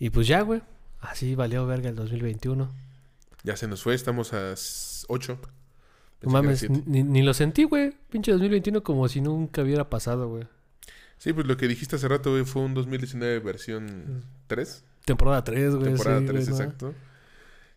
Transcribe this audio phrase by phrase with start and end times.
[0.00, 0.62] Y pues ya, güey.
[1.00, 2.68] Así valió verga el 2021.
[3.44, 4.54] Ya se nos fue, estamos a
[5.08, 5.38] 8.
[6.22, 7.92] No mames, ni, ni lo sentí, güey.
[8.10, 10.48] Pinche 2021 como si nunca hubiera pasado, güey.
[11.18, 14.84] Sí, pues lo que dijiste hace rato, güey, fue un 2019 versión 3.
[15.04, 15.88] Temporada 3, güey.
[15.88, 16.64] Temporada sí, 3, güey, ¿no?
[16.64, 16.94] exacto.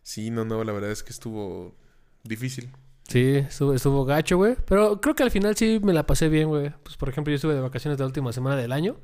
[0.02, 1.74] Sí, no, no, la verdad es que estuvo
[2.22, 2.70] difícil.
[3.08, 4.56] Sí, estuvo, estuvo gacho, güey.
[4.66, 6.72] Pero creo que al final sí me la pasé bien, güey.
[6.82, 8.96] Pues por ejemplo, yo estuve de vacaciones la última semana del año.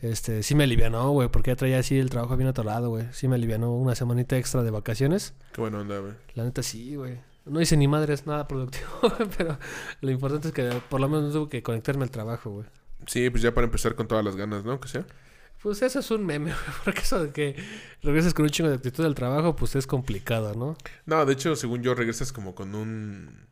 [0.00, 3.06] Este, sí me alivianó, güey, porque ya traía así el trabajo bien atorado, güey.
[3.12, 5.34] Sí me alivianó una semanita extra de vacaciones.
[5.52, 6.12] Qué buena onda, güey.
[6.34, 7.20] La neta sí, güey.
[7.44, 8.86] No hice ni madres nada productivo,
[9.36, 9.58] pero
[10.00, 12.66] lo importante es que por lo menos tuve que conectarme al trabajo, güey.
[13.06, 14.78] Sí, pues ya para empezar con todas las ganas, ¿no?
[14.80, 15.04] Que sea.
[15.62, 17.56] Pues eso es un meme, güey, porque eso de que
[18.02, 20.76] regresas con un chingo de actitud al trabajo, pues es complicado, ¿no?
[21.06, 23.46] No, de hecho, según yo, regresas como con un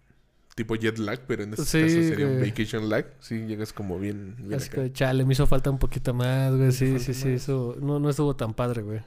[0.57, 3.07] tipo jet lag, pero en este Sí, caso sería un vacation lag.
[3.21, 4.83] Sí, llegas como bien, bien acá.
[4.83, 6.73] que, chale, me hizo falta un poquito más, güey.
[6.73, 7.43] Sí, sí, sí, más.
[7.43, 9.01] eso no, no estuvo tan padre, güey.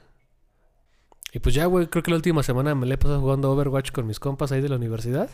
[1.32, 3.90] Y pues ya, güey, creo que la última semana me la he pasado jugando Overwatch
[3.92, 5.28] con mis compas ahí de la universidad.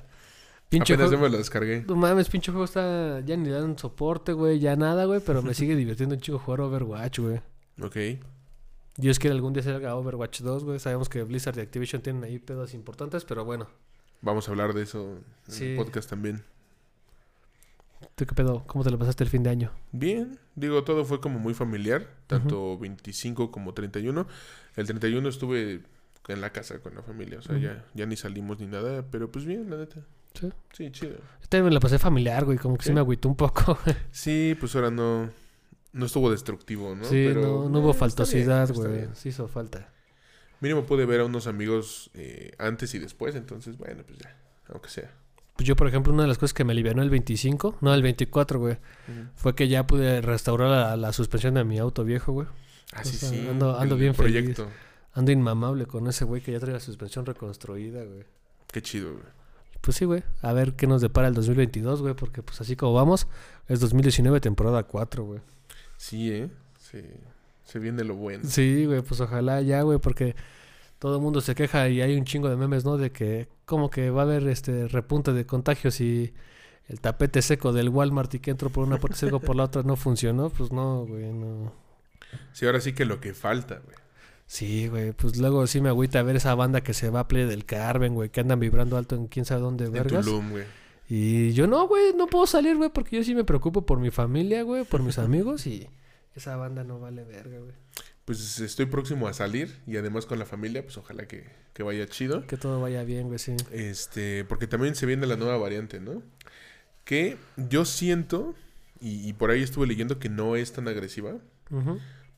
[0.69, 1.25] Pinche Apenas yo juego...
[1.25, 1.85] me lo descargué.
[1.87, 3.21] No mames, pinche juego está...
[3.21, 5.21] Ya ni dan soporte, güey, ya nada, güey.
[5.25, 7.41] Pero me sigue divirtiendo un chico jugar Overwatch, güey.
[7.83, 7.97] Ok.
[8.97, 10.79] Dios quiere algún día salga Overwatch 2, güey.
[10.79, 13.69] Sabemos que Blizzard y Activision tienen ahí pedos importantes, pero bueno.
[14.23, 15.65] Vamos a hablar de eso en Sí.
[15.71, 16.43] el podcast también.
[18.15, 18.65] ¿Tú qué pedo?
[18.67, 19.71] ¿Cómo te lo pasaste el fin de año?
[19.93, 24.27] Bien, digo, todo fue como muy familiar, tanto 25 como 31.
[24.77, 25.83] El 31 estuve
[26.29, 29.31] en la casa con la familia, o sea, ya, ya ni salimos ni nada, pero
[29.31, 30.01] pues bien, la neta.
[30.35, 30.49] Sí.
[30.73, 31.17] Sí, chido.
[31.17, 32.57] Yo también me la pasé familiar, güey.
[32.57, 32.95] Como que sí, Sí.
[32.95, 33.79] me agüitó un poco.
[34.13, 35.29] Sí, pues ahora no,
[35.93, 37.05] no estuvo destructivo, ¿no?
[37.05, 39.09] sí, Pero, no, no hubo faltosidad, güey.
[39.15, 39.89] Sí hizo falta.
[40.61, 44.37] Mínimo pude ver a unos amigos eh, antes y después, entonces, bueno, pues ya,
[44.69, 45.11] aunque sea.
[45.57, 48.03] Pues yo, por ejemplo, una de las cosas que me alivianó el 25, no, el
[48.03, 48.79] 24, güey,
[49.37, 52.47] fue que ya pude restaurar la, la suspensión de mi auto viejo, güey.
[52.93, 53.47] Ah, O sí, sea, sí.
[53.51, 54.33] ando- ando el bien feliz.
[54.33, 54.69] proyecto.
[55.13, 58.25] Ando inmamable con ese güey que ya trae la suspensión reconstruida, güey.
[58.73, 59.25] Qué chido, güey.
[59.81, 60.23] Pues sí, güey.
[60.43, 63.27] A ver qué nos depara el 2022, güey, porque pues así como vamos,
[63.67, 65.41] es 2019 temporada 4, güey.
[66.01, 66.49] Sí, ¿eh?
[66.79, 67.05] Se,
[67.63, 68.43] se viene lo bueno.
[68.47, 70.35] Sí, güey, pues ojalá ya, güey, porque
[70.99, 72.97] todo el mundo se queja y hay un chingo de memes, ¿no?
[72.97, 76.33] De que como que va a haber este repunte de contagios y
[76.89, 79.65] el tapete seco del Walmart y que entró por una puerta y salgo por la
[79.65, 80.49] otra no funcionó.
[80.49, 81.71] Pues no, güey, no.
[82.55, 83.97] Sí, ahora sí que lo que falta, güey.
[84.47, 87.47] Sí, güey, pues luego sí me agüita ver esa banda que se va a Playa
[87.47, 90.25] del Carmen, güey, que andan vibrando alto en quién sabe dónde, En vergas.
[90.25, 90.65] Tulum, güey.
[91.13, 94.13] Y yo no, güey, no puedo salir, güey, porque yo sí me preocupo por mi
[94.13, 95.89] familia, güey, por mis amigos y
[96.37, 97.73] esa banda no vale verga, güey.
[98.25, 102.07] Pues estoy próximo a salir y además con la familia, pues ojalá que, que vaya
[102.07, 102.47] chido.
[102.47, 103.57] Que todo vaya bien, güey, sí.
[103.73, 106.23] Este, porque también se viene la nueva variante, ¿no?
[107.03, 108.55] Que yo siento,
[109.01, 111.39] y, y por ahí estuve leyendo que no es tan agresiva,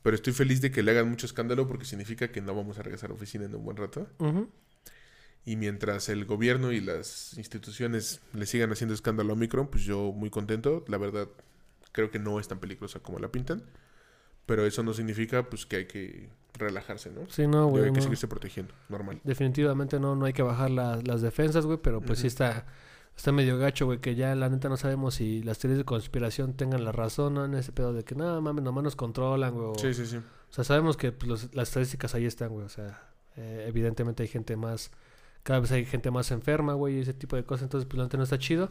[0.01, 2.81] pero estoy feliz de que le hagan mucho escándalo porque significa que no vamos a
[2.81, 4.07] regresar a oficina en un buen rato.
[4.17, 4.49] ujú.
[5.45, 10.11] Y mientras el gobierno y las instituciones le sigan haciendo escándalo a Omicron, pues yo
[10.13, 10.85] muy contento.
[10.87, 11.27] La verdad,
[11.91, 13.63] creo que no es tan peligrosa como la pintan.
[14.45, 17.29] Pero eso no significa pues que hay que relajarse, ¿no?
[17.29, 17.85] Sí, no, güey.
[17.85, 19.19] hay que seguirse protegiendo, normal.
[19.23, 22.65] Definitivamente no, no hay que bajar la- las defensas, güey, pero pues sí está,
[23.17, 26.53] está medio gacho, güey, que ya la neta no sabemos si las teorías de conspiración
[26.55, 27.45] tengan la razón, ¿no?
[27.45, 29.73] En ese pedo de que, no, mames, nomás nos controlan, güey.
[29.79, 30.17] Sí, sí, sí.
[30.17, 32.65] O sea, sabemos que pues, los- las estadísticas ahí están, güey.
[32.65, 33.01] O sea,
[33.37, 34.91] eh, evidentemente hay gente más,
[35.43, 37.63] cada vez hay gente más enferma, güey, y ese tipo de cosas.
[37.63, 38.69] Entonces, pues la no está chido.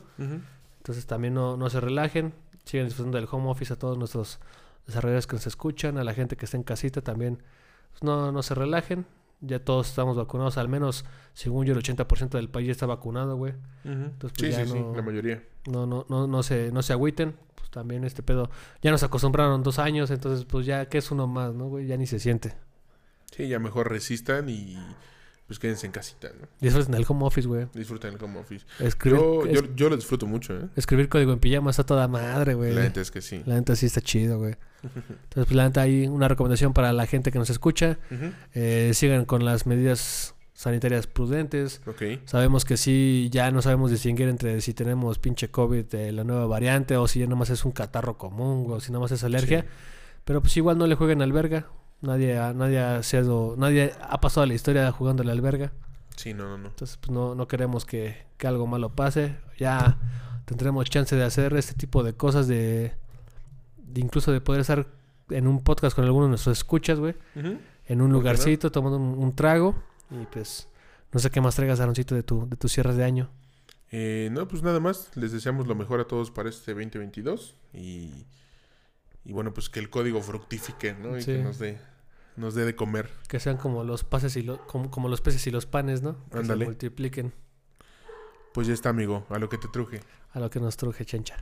[0.78, 2.34] Entonces también no, no se relajen.
[2.64, 4.38] Sigan disfrutando del home office a todos nuestros
[4.86, 7.42] desarrolladores que nos escuchan, a la gente que está en casita también.
[7.90, 9.06] pues, no, no se relajen.
[9.44, 13.36] Ya todos estamos vacunados, al menos, según yo, el 80% del país ya está vacunado,
[13.36, 13.54] güey.
[13.84, 15.42] Entonces, sí, pues, ya sí, sí, no- la mayoría.
[15.66, 17.34] No, no, no, no se, no se agüiten.
[17.56, 18.50] Pues también este pedo.
[18.82, 21.86] Ya nos acostumbraron dos años, entonces pues ya que es uno más, ¿no, güey?
[21.86, 22.54] Ya ni se siente.
[23.36, 24.76] Sí, ya mejor resistan y
[25.52, 26.48] pues quédense en casita, ¿no?
[26.60, 27.66] Disfruten el home office, güey.
[27.74, 28.64] Disfruten el home office.
[28.80, 30.68] Escribir, Yo, es- yo, yo lo disfruto mucho, ¿eh?
[30.76, 32.72] escribir código en pijama está toda madre, güey.
[32.74, 33.42] La neta es que sí.
[33.46, 34.54] La neta sí está chido, güey.
[34.82, 37.98] Entonces, pues la neta hay una recomendación para la gente que nos escucha.
[38.54, 41.80] Eh, sigan con las medidas sanitarias prudentes.
[41.86, 42.02] Ok.
[42.24, 46.46] Sabemos que sí, ya no sabemos distinguir entre si tenemos pinche COVID de la nueva
[46.46, 49.62] variante o si ya nomás es un catarro común o si nomás es alergia.
[49.62, 49.66] Sí.
[50.24, 51.66] Pero pues igual no le jueguen al verga.
[52.02, 55.72] Nadie, ha- nadie, ha sido, nadie ha pasado la historia jugando al verga.
[56.16, 56.68] Sí, no, no, no.
[56.68, 59.36] Entonces, pues no, no queremos que, que algo malo pase.
[59.58, 59.98] Ya
[60.44, 62.92] tendremos chance de hacer este tipo de cosas, de,
[63.78, 64.86] de incluso de poder estar
[65.30, 67.14] en un podcast con alguno de nuestros escuchas, güey.
[67.86, 68.18] En un no?
[68.18, 69.74] lugarcito, tomando un, un trago.
[70.10, 70.68] Y pues,
[71.12, 73.30] no sé qué más traigas, Aaroncito, de tu, de tus cierres de año.
[73.92, 75.10] Eh, no, pues nada más.
[75.16, 77.54] Les deseamos lo mejor a todos para este 2022.
[77.72, 78.26] Y,
[79.24, 81.16] y bueno, pues que el código fructifique, ¿no?
[81.16, 81.32] Y Sí.
[81.32, 81.78] que nos dé
[82.36, 83.10] nos dé de comer.
[83.28, 86.16] Que sean como los pases y lo- como, como los peces y los panes, ¿no?
[86.30, 86.64] Que Ándale.
[86.64, 87.32] se multipliquen
[88.54, 90.00] Pues ya está, amigo, a lo que te truje.
[90.32, 91.36] a lo que nos truje chencha.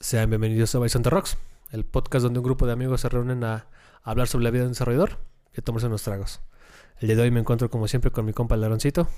[0.00, 1.36] Sean bienvenidos a Bison the Rocks,
[1.70, 3.66] el podcast donde un grupo de amigos se reúnen a
[4.02, 5.18] hablar sobre la vida de un desarrollador
[5.54, 6.40] y a tomarse unos tragos.
[7.00, 9.08] El día de hoy me encuentro como siempre con mi compa el Aroncito.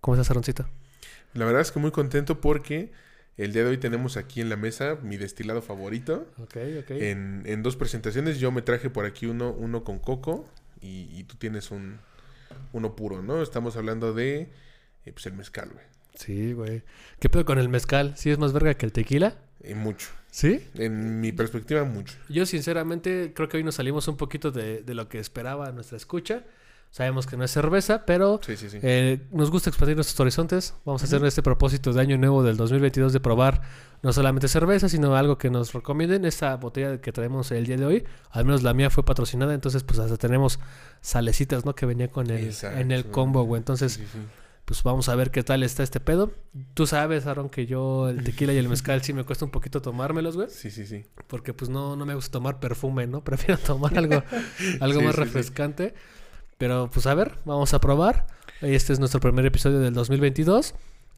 [0.00, 0.66] ¿Cómo estás, Aroncito?
[1.34, 2.92] La verdad es que muy contento porque
[3.44, 6.26] el día de hoy tenemos aquí en la mesa mi destilado favorito.
[6.38, 6.90] Ok, ok.
[6.90, 10.48] En, en dos presentaciones yo me traje por aquí uno, uno con coco
[10.80, 11.98] y, y tú tienes un
[12.72, 13.42] uno puro, ¿no?
[13.42, 14.50] Estamos hablando de
[15.04, 15.84] eh, pues el mezcal, güey.
[16.14, 16.82] Sí, güey.
[17.18, 18.14] ¿Qué pedo con el mezcal?
[18.16, 19.38] ¿Sí es más verga que el tequila?
[19.62, 20.08] Eh, mucho.
[20.30, 20.64] ¿Sí?
[20.74, 22.16] En mi perspectiva, mucho.
[22.28, 25.96] Yo sinceramente creo que hoy nos salimos un poquito de, de lo que esperaba nuestra
[25.96, 26.44] escucha.
[26.90, 28.78] Sabemos que no es cerveza, pero Sí, sí, sí.
[28.82, 30.74] eh, nos gusta expandir nuestros horizontes.
[30.84, 33.62] Vamos a hacer este propósito de año nuevo del 2022 de probar
[34.02, 36.24] no solamente cerveza, sino algo que nos recomienden.
[36.24, 39.84] Esta botella que traemos el día de hoy, al menos la mía fue patrocinada, entonces
[39.84, 40.58] pues hasta tenemos
[41.00, 41.76] salecitas, ¿no?
[41.76, 42.80] Que venía con el, Exacto.
[42.80, 43.60] en el combo, güey.
[43.60, 44.00] Entonces,
[44.64, 46.32] pues vamos a ver qué tal está este pedo.
[46.74, 49.80] Tú sabes, Aaron, que yo el tequila y el mezcal sí me cuesta un poquito
[49.80, 50.48] tomármelos, güey.
[50.50, 51.06] Sí, sí, sí.
[51.28, 53.22] Porque pues no, no me gusta tomar perfume, ¿no?
[53.24, 54.24] Prefiero tomar algo,
[54.80, 55.94] algo más refrescante.
[56.60, 58.26] Pero pues a ver, vamos a probar.
[58.60, 60.74] Este es nuestro primer episodio del 2022.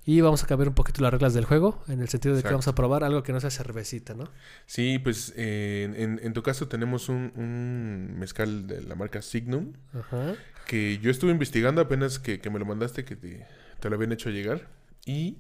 [0.07, 1.83] Y vamos a cambiar un poquito las reglas del juego.
[1.89, 4.29] En el sentido de que vamos a probar algo que no sea cervecita, ¿no?
[4.67, 9.73] Sí, pues eh, en, en tu caso tenemos un, un mezcal de la marca Signum
[9.93, 10.35] Ajá.
[10.69, 13.45] que yo estuve investigando apenas que, que me lo mandaste, que te,
[13.81, 14.69] te lo habían hecho llegar.
[15.07, 15.39] Y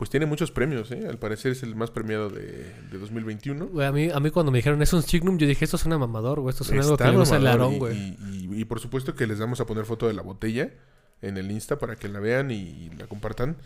[0.00, 1.06] pues tiene muchos premios, ¿eh?
[1.06, 3.66] Al parecer es el más premiado de, de 2021.
[3.66, 5.84] Güey, a mí, a mí cuando me dijeron es un signum, yo dije, esto es
[5.84, 6.50] una mamador, güey.
[6.54, 8.16] Esto es algo que Está le gusta el güey.
[8.18, 10.70] Y, y- y por supuesto que les vamos a poner foto de la botella
[11.20, 13.58] en el Insta para que la vean y, la compartan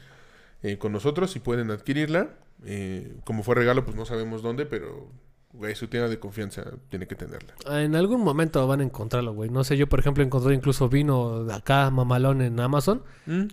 [0.64, 2.30] eh, con nosotros y pueden adquirirla.
[2.64, 5.08] Eh, como fue regalo, pues no sabemos dónde, pero
[5.54, 7.54] güey, su tienda de confianza tiene que tenerla.
[7.70, 9.50] En algún momento van a encontrarlo, güey.
[9.50, 13.02] No sé, yo por ejemplo encontré incluso vino de acá, mamalón, en Amazon.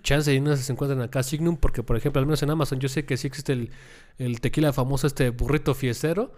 [0.02, 2.90] Chance y no se encuentran acá Signum, porque por ejemplo, al menos en Amazon, yo
[2.90, 3.70] sé que sí existe el,
[4.18, 6.34] el tequila famoso, este burrito fiestero.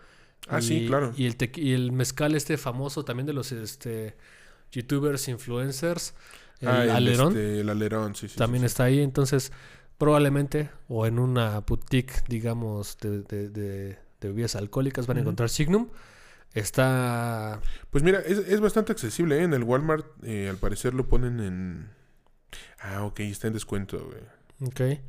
[0.50, 1.14] Ah, sí, claro.
[1.16, 4.16] Y el, y el mezcal este famoso también de los este,
[4.72, 6.14] youtubers, influencers.
[6.60, 8.38] El Ah, el, alerón este, el alerón, sí, sí.
[8.38, 8.72] también sí, sí.
[8.72, 9.00] está ahí.
[9.02, 9.52] Entonces,
[9.98, 13.98] probablemente, o en una boutique, digamos, de, de, de-
[14.28, 15.90] de bebidas alcohólicas, van a encontrar Signum.
[16.54, 17.60] Está
[17.90, 19.44] Pues mira, es, es bastante accesible, ¿eh?
[19.44, 21.90] En el Walmart, eh, al parecer lo ponen en...
[22.80, 24.22] Ah, ok, está en descuento, güey.
[24.70, 25.00] Ok.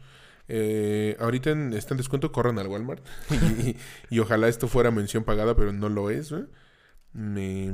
[0.48, 3.04] Eh, ahorita en- está en descuento, corran al Walmart.
[3.62, 3.76] y,
[4.10, 6.32] y ojalá esto fuera mención pagada, pero no lo es.
[7.12, 7.70] Me-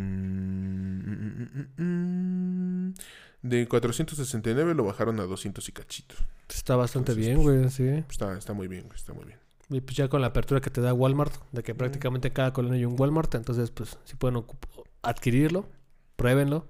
[1.77, 2.95] mm.
[3.43, 6.15] De 469 lo bajaron a 200 y cachito.
[6.49, 8.05] Está bastante Entonces, bien, pues, güey, sí.
[8.11, 9.39] Está, está muy bien, güey, está muy bien.
[9.71, 12.53] Y pues ya con la apertura que te da Walmart, de que prácticamente en cada
[12.53, 14.45] colonia hay un Walmart, entonces pues si pueden
[15.03, 15.69] adquirirlo,
[16.17, 16.67] pruébenlo.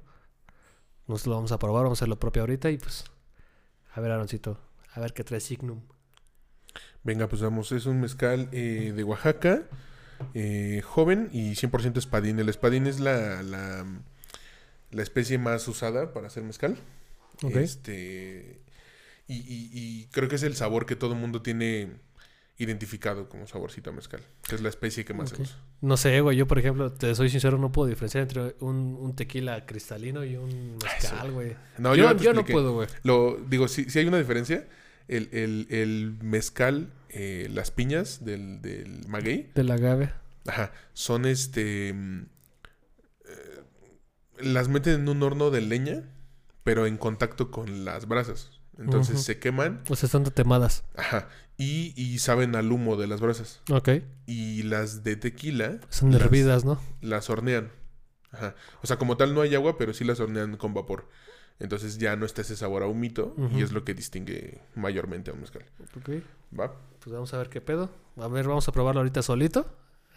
[1.06, 3.04] Nosotros lo vamos a probar, vamos a hacer lo propio ahorita y pues
[3.94, 4.60] a ver Aaroncito,
[4.92, 5.80] a ver qué trae Signum.
[7.02, 9.62] Venga, pues vamos, es un mezcal eh, de Oaxaca,
[10.34, 12.38] eh, joven y 100% espadín.
[12.38, 13.86] El espadín es la, la,
[14.90, 16.76] la especie más usada para hacer mezcal.
[17.42, 17.56] Ok.
[17.56, 18.60] Este,
[19.26, 21.96] y, y- y creo que es el sabor que todo el mundo tiene
[22.60, 25.36] identificado como saborcito a mezcal, que es la especie que más Ok.
[25.36, 25.56] se usa.
[25.80, 29.16] No sé, güey, yo por ejemplo, te soy sincero, no puedo diferenciar entre un, un
[29.16, 31.56] tequila cristalino y un mezcal, güey.
[31.78, 32.88] No, yo te yo no puedo, güey.
[33.02, 34.68] Lo, digo, sí, sí hay una diferencia.
[35.08, 40.12] El, el- el mezcal, eh, las piñas del, del maguey, Del agave.
[40.46, 41.92] Ajá, son este...
[41.92, 42.26] mm,
[43.26, 43.62] eh,
[44.40, 46.04] las meten en un horno de leña,
[46.64, 48.50] pero en contacto con las brasas.
[48.78, 50.84] Entonces se queman, O sea, están temadas.
[50.96, 51.28] ajá,
[51.60, 53.60] y, y saben al humo de las brasas.
[53.70, 53.88] Ok.
[54.26, 55.78] Y las de tequila...
[55.90, 56.80] Son las- hervidas, ¿no?
[57.00, 57.70] Las hornean.
[58.32, 58.54] Ajá.
[58.82, 61.08] O sea, como tal no hay agua, pero sí las hornean con vapor.
[61.58, 63.58] Entonces ya no está ese sabor a humito Ujú.
[63.58, 65.64] y es lo que distingue mayormente a un mezcal.
[65.98, 66.08] Ok.
[66.58, 66.72] ¿Va?
[67.00, 67.90] Pues vamos a ver qué pedo.
[68.16, 69.66] A ver, vamos a probarlo ahorita solito.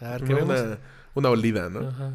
[0.00, 0.78] A ver qué Una, vemos.
[1.14, 1.86] una, olida, ¿no?
[1.88, 2.12] Ajá.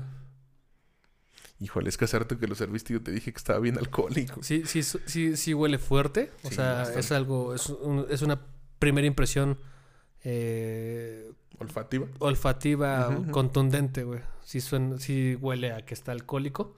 [1.60, 3.78] Híjole, es que hace rato que lo serviste y yo te dije que estaba bien
[3.78, 4.42] alcohólico.
[4.42, 6.32] Sí, sí, sí, sí huele fuerte.
[6.44, 7.00] O Sí, sea, bastante.
[7.02, 8.40] es algo, es, un- es una
[8.80, 9.60] primera impresión
[10.24, 12.08] eh, Olfativa.
[12.20, 14.22] olfativa contundente, güey.
[14.44, 16.76] Sí, suena, sí huele a que está alcohólico.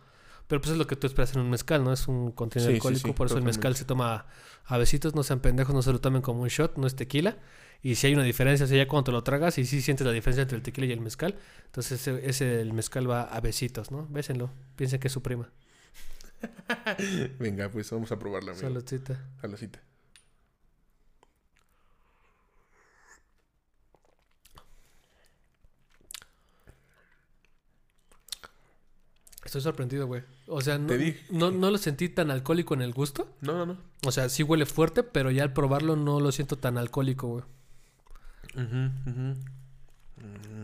[0.48, 1.94] Pero pues es lo que tú esperas en un mezcal, ¿no?
[1.94, 4.26] Es un contenido Sí, alcohólico, sí, por eso el mezcal se toma
[4.66, 7.38] a besitos, no sean pendejos, no se lo tomen como un shot, no es tequila.
[7.82, 10.06] Y si hay una diferencia, o sea, ya cuando te lo tragas y sí sientes
[10.06, 13.40] la diferencia entre el tequila y el mezcal, entonces ese, ese- el mezcal va a
[13.40, 14.08] besitos, ¿no?
[14.10, 15.50] Bésenlo, piensen que es su prima.
[17.40, 18.68] Venga, pues vamos a probarla, amigo.
[18.68, 19.26] Saludcita.
[19.42, 19.80] A la cita.
[29.44, 30.24] Estoy sorprendido, güey.
[30.48, 30.94] O sea, no,
[31.32, 33.36] no, no lo sentí tan alcohólico en el gusto.
[33.42, 33.78] No, no, no.
[34.06, 37.44] O sea, sí huele fuerte, pero ya al probarlo no lo siento tan alcohólico, güey.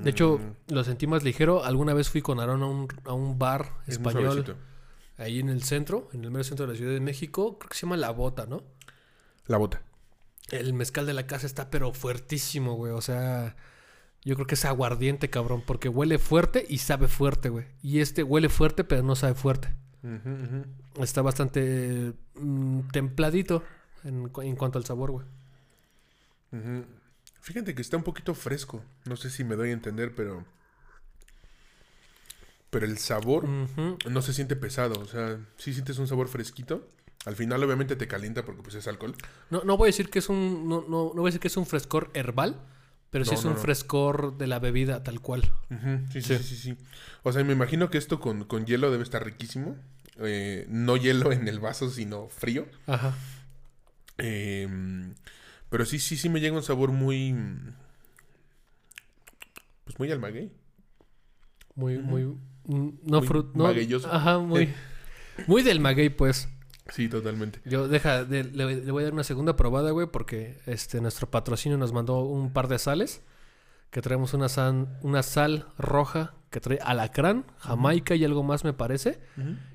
[0.03, 1.63] De hecho, lo sentí más ligero.
[1.63, 4.55] Alguna vez fui con Aaron a un, a un bar español
[5.17, 7.57] ahí en el centro, en el mero centro de la Ciudad de México.
[7.57, 8.63] Creo que se llama La Bota, ¿no?
[9.47, 9.81] La bota.
[10.51, 12.91] El mezcal de la casa está pero fuertísimo, güey.
[12.93, 13.55] O sea,
[14.23, 17.65] yo creo que es aguardiente, cabrón, porque huele fuerte y sabe fuerte, güey.
[17.81, 19.73] Y este huele fuerte, pero no sabe fuerte.
[21.01, 23.63] Está bastante mm, templadito
[24.03, 25.25] en, cu- en cuanto al sabor, güey.
[27.41, 28.83] Fíjate que está un poquito fresco.
[29.05, 30.45] No sé si me doy a entender, pero.
[32.69, 34.99] Pero el sabor no se siente pesado.
[34.99, 36.87] O sea, sí sientes un sabor fresquito.
[37.25, 39.15] Al final, obviamente, te calienta porque pues es alcohol.
[39.49, 40.67] No, no voy a decir que es un.
[40.67, 42.59] No, no, no voy a decir que es un frescor herbal,
[43.09, 43.61] pero sí No, es no, un no.
[43.61, 45.51] frescor de la bebida tal cual.
[46.11, 46.37] Sí, sí, Sí.
[46.37, 46.77] sí, sí, sí.
[47.23, 49.75] O sea, me imagino que esto con, con hielo debe estar riquísimo.
[50.19, 52.65] Eh, no hielo en el vaso, sino frío.
[52.87, 53.13] Ajá.
[54.17, 54.67] Eh,
[55.69, 57.35] pero sí, sí, sí me llega un sabor muy.
[59.83, 60.51] Pues muy al maguey.
[61.75, 62.23] Muy, muy.
[62.23, 63.55] mm, No Muy frut.
[63.55, 64.11] No, magueyoso.
[64.11, 64.73] Ajá, muy.
[65.45, 66.49] Muy del maguey, pues.
[66.91, 67.59] Sí, totalmente.
[67.65, 71.29] Yo deja, de- le, le voy a dar una segunda probada, güey, porque este nuestro
[71.29, 73.21] patrocinio nos mandó un par de sales.
[73.89, 78.73] Que traemos una, san- una sal roja que trae alacrán, jamaica y algo más, me
[78.73, 79.19] parece.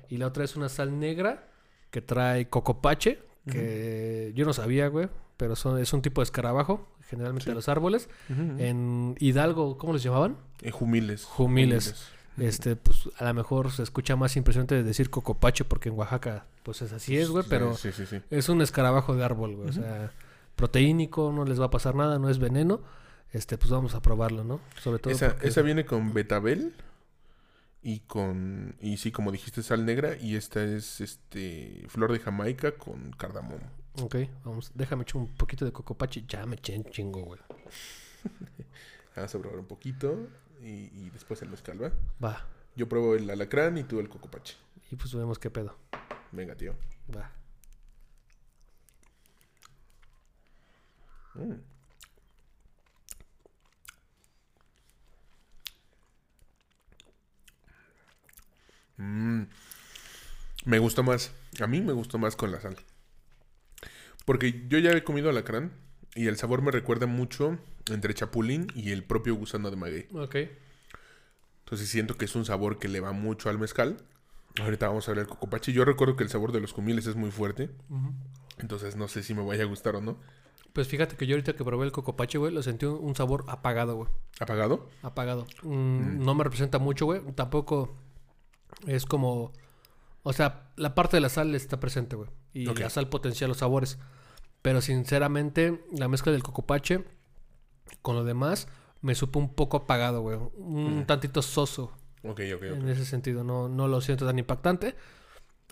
[0.07, 1.47] Y la otra es una sal negra
[1.89, 6.87] que trae cocopache, que yo no sabía, güey, pero son, es un tipo de escarabajo,
[7.09, 7.49] generalmente Sí.
[7.49, 8.07] de los árboles.
[8.29, 10.37] En Hidalgo, ¿cómo los llamaban?
[10.61, 11.25] Eh, jumiles.
[11.25, 12.11] Jumiles.
[12.37, 16.45] Este, pues a lo mejor se escucha más impresionante de decir cocopache, porque en Oaxaca,
[16.63, 18.21] pues es así es, güey, pero Sí, sí, sí.
[18.31, 19.69] es un escarabajo de árbol, güey.
[19.69, 20.11] O sea,
[20.55, 22.81] proteínico, no les va a pasar nada, no es veneno.
[23.31, 24.59] Este, pues vamos a probarlo, ¿no?
[24.81, 25.13] Sobre todo.
[25.13, 26.73] Esa, porque- esa viene con betabel
[27.81, 28.75] y con.
[28.79, 30.15] Y sí, como dijiste, sal negra.
[30.17, 33.59] Y esta es este flor de Jamaica con cardamomo.
[34.01, 36.23] Ok, vamos, déjame echar un poquito de cocopache.
[36.27, 37.39] Ya me eché un chingo, güey.
[39.15, 40.27] Vamos a probar un poquito.
[40.61, 41.91] Y, y después el mezcal, ¿va?
[42.23, 42.47] Va.
[42.75, 44.55] Yo pruebo el alacrán y tú el cocopache.
[44.91, 45.75] Y pues vemos qué pedo.
[46.31, 46.75] Venga, tío.
[47.15, 47.31] Va.
[51.35, 51.53] Mm.
[58.97, 59.47] Mm.
[60.65, 61.31] Me gustó más.
[61.59, 62.77] A mí me gustó más con la sal.
[64.25, 65.73] Porque yo ya he comido alacrán
[66.15, 67.59] y el sabor me recuerda mucho
[67.89, 70.07] entre chapulín y el propio gusano de maguey.
[70.13, 70.35] Ok.
[71.65, 73.97] Entonces siento que es un sabor que le va mucho al mezcal.
[74.61, 75.73] Ahorita vamos a ver el cocopache.
[75.73, 77.71] Yo recuerdo que el sabor de los cumiles es muy fuerte.
[78.59, 80.17] Entonces no sé si me vaya a gustar o no.
[80.73, 83.95] Pues fíjate que yo ahorita que probé el cocopache, güey, lo sentí un, sabor apagado,
[83.95, 84.09] güey.
[84.39, 84.89] ¿Apagado?
[85.03, 85.45] Apagado.
[85.61, 87.21] Mm, No me representa mucho, güey.
[87.35, 87.95] Tampoco
[88.87, 89.53] es como...
[90.23, 92.29] O sea, la parte de la sal está presente, güey.
[92.53, 92.79] Y Ok.
[92.79, 93.99] la sal potencia los sabores.
[94.61, 97.03] Pero sinceramente, la mezcla del cocopache
[98.01, 98.67] con lo demás
[99.01, 100.37] me supo un poco apagado, güey.
[100.57, 101.05] Un Mm.
[101.05, 101.91] tantito soso
[102.23, 102.63] Ok, ok, ok.
[102.63, 103.43] en ese sentido.
[103.43, 104.95] No, no lo siento tan impactante.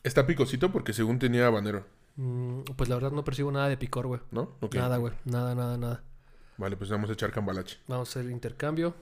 [0.04, 1.86] Está picosito porque según tenía habanero,
[2.18, 4.20] Mm, pues la verdad no percibo nada de picor, güey.
[4.32, 4.58] ¿no?
[4.60, 4.76] Ok.
[4.76, 5.14] Nada, güey.
[5.24, 6.04] Nada, nada, nada.
[6.58, 7.78] Vale, pues vamos a echar cambalache.
[7.88, 8.94] Vamos a hacer el intercambio.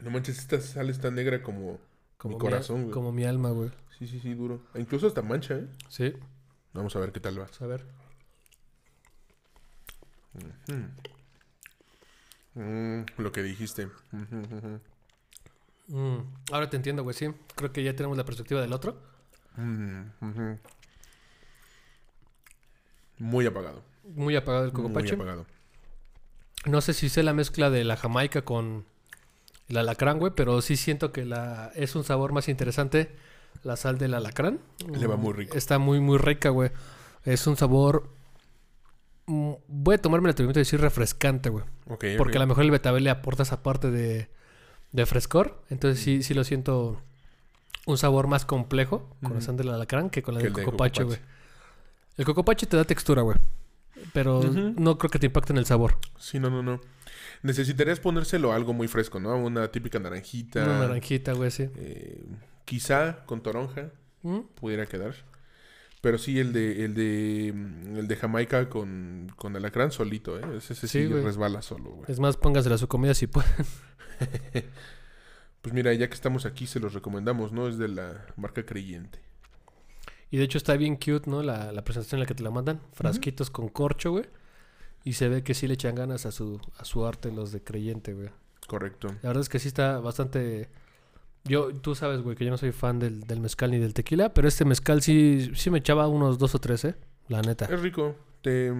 [0.00, 1.78] No manches, esta sal está negra como...
[2.16, 2.92] Como Mi corazón, güey.
[2.92, 3.70] Como mi alma, güey.
[3.98, 4.60] Sí, sí, sí, duro.
[4.74, 5.66] E incluso hasta mancha, ¿eh?
[5.88, 6.14] Sí.
[6.72, 7.44] Vamos a ver qué tal va.
[7.44, 7.86] Vamos a ver.
[12.54, 13.88] Mm, lo que dijiste.
[15.88, 16.18] Mm,
[16.52, 17.28] ahora te entiendo, güey, sí.
[17.54, 19.00] Creo que ya tenemos la perspectiva del otro.
[19.56, 20.52] Mm.
[23.18, 23.82] Muy apagado.
[24.14, 25.14] Muy apagado el Muy cocopache.
[25.14, 25.46] apagado.
[26.64, 28.84] No sé si sé la mezcla de la jamaica con
[29.68, 33.14] el alacrán, güey, pero sí siento que la es un sabor más interesante
[33.62, 34.60] la sal del alacrán.
[34.92, 35.56] Le va Mm, muy rico.
[35.56, 36.70] Está muy, muy rica, güey.
[37.24, 38.08] Es un sabor...
[39.26, 41.64] mm, Voy a tomarme el atrevimiento de decir refrescante, güey.
[42.16, 44.28] Porque a lo mejor el betabel le aporta esa parte de,
[44.92, 45.62] de frescor.
[45.70, 47.00] Entonces sí, sí lo siento
[47.86, 49.46] un sabor más complejo con la Ujú.
[49.46, 51.18] sal del alacrán que con la del el de cocopache, güey.
[52.16, 53.36] El cocopache te da textura, güey.
[54.12, 55.98] Pero no creo que te impacte en el sabor.
[56.18, 56.80] Sí, no, no, no.
[57.42, 59.36] Necesitarías ponérselo algo muy fresco, ¿no?
[59.36, 60.64] Una típica naranjita.
[60.64, 61.68] Una naranjita, güey, sí.
[61.76, 62.24] eh,
[62.64, 63.90] quizá con toronja
[64.22, 64.40] ¿Mm?
[64.54, 65.14] pudiera quedar.
[66.00, 70.56] Pero sí, el de, el de, mm, el de Jamaica con, con alacrán solito, ¿eh?
[70.56, 72.04] Ese, ese sí, Sí, resbala solo, güey.
[72.08, 73.50] Es más, póngansela a su comida si pueden.
[75.66, 77.66] Pues mira, ya que estamos aquí, se los recomendamos, ¿no?
[77.66, 79.18] Es de la marca Creyente.
[80.30, 81.42] Y de hecho está bien cute, ¿no?
[81.42, 82.80] La, la presentación en la que te la mandan.
[82.92, 84.26] Frasquitos con corcho, güey.
[85.02, 87.64] Y se ve que sí le echan ganas a su, a su arte los de
[87.64, 88.28] creyente, güey.
[88.68, 89.08] Correcto.
[89.22, 90.68] La verdad es que sí está bastante
[91.46, 94.34] Yo, tú sabes, güey, que yo no soy fan del, del mezcal ni del tequila,
[94.34, 96.94] pero este mezcal sí, sí me echaba unos dos o tres, ¿eh?
[97.28, 97.66] La neta.
[97.66, 98.16] Es rico.
[98.42, 98.72] Te,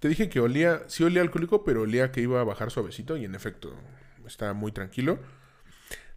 [0.00, 3.24] te dije que olía, sí olía alcohólico, pero olía que iba a bajar suavecito y
[3.24, 3.74] en efecto
[4.26, 5.18] está muy tranquilo.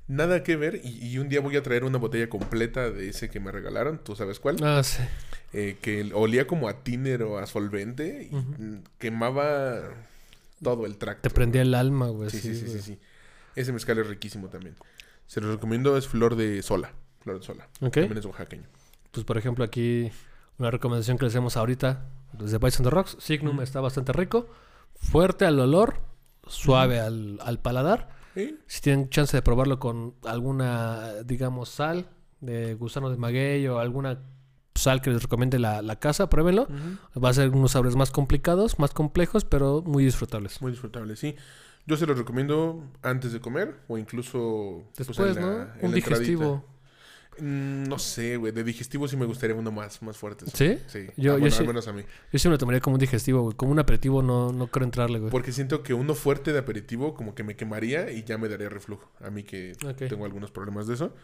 [0.07, 3.29] Nada que ver y, y un día voy a traer una botella completa de ese
[3.29, 4.57] que me regalaron, ¿tú sabes cuál?
[4.61, 5.01] Ah, sí.
[5.53, 9.81] Eh, que olía como a tiner o a solvente y quemaba
[10.61, 11.29] todo el tracto.
[11.29, 12.29] Te prendía el alma, güey.
[12.31, 12.99] Sí, sí, sí, sí, sí.
[13.55, 14.75] Ese mezcal es riquísimo también.
[15.33, 16.93] Se los recomiendo, es flor de sola.
[17.21, 17.67] Flor de sola.
[17.79, 18.67] También es oaxaqueño.
[19.09, 20.11] Pues, por ejemplo, aquí
[20.59, 23.17] una recomendación que les hacemos ahorita desde Bites on the Rocks.
[23.19, 24.47] Signum está bastante rico,
[24.93, 25.95] fuerte al olor,
[26.45, 28.09] suave al, al paladar.
[28.35, 28.59] ¿Sí?
[28.67, 32.05] Si tienen chance de probarlo con alguna, digamos, sal
[32.39, 34.19] de gusano de maguey o alguna
[34.75, 36.67] sal que les recomiende la, la casa, pruébenlo.
[37.17, 40.61] Va a ser unos sabores más complicados, más complejos, pero muy disfrutables.
[40.61, 41.35] Muy disfrutable, sí.
[41.85, 45.47] Yo se los recomiendo antes de comer o incluso pues, Después, ¿no?
[45.51, 46.65] la- en Un la digestivo.
[47.39, 48.51] Mm, no sé, güey.
[48.53, 50.45] De digestivo sí me gustaría uno más, más fuerte.
[50.53, 50.77] ¿Sí?
[50.87, 51.07] Sí.
[51.17, 52.03] Yo- Ah, yo bueno, sí- al menos a mí.
[52.31, 53.55] Yo sí me lo tomaría como un digestivo, güey.
[53.57, 55.31] Como un aperitivo no, no creo entrarle, güey.
[55.31, 58.69] Porque siento que uno fuerte de aperitivo como que me quemaría y ya me daría
[58.69, 59.11] reflujo.
[59.19, 59.73] A mí que
[60.09, 61.15] tengo algunos problemas de eso.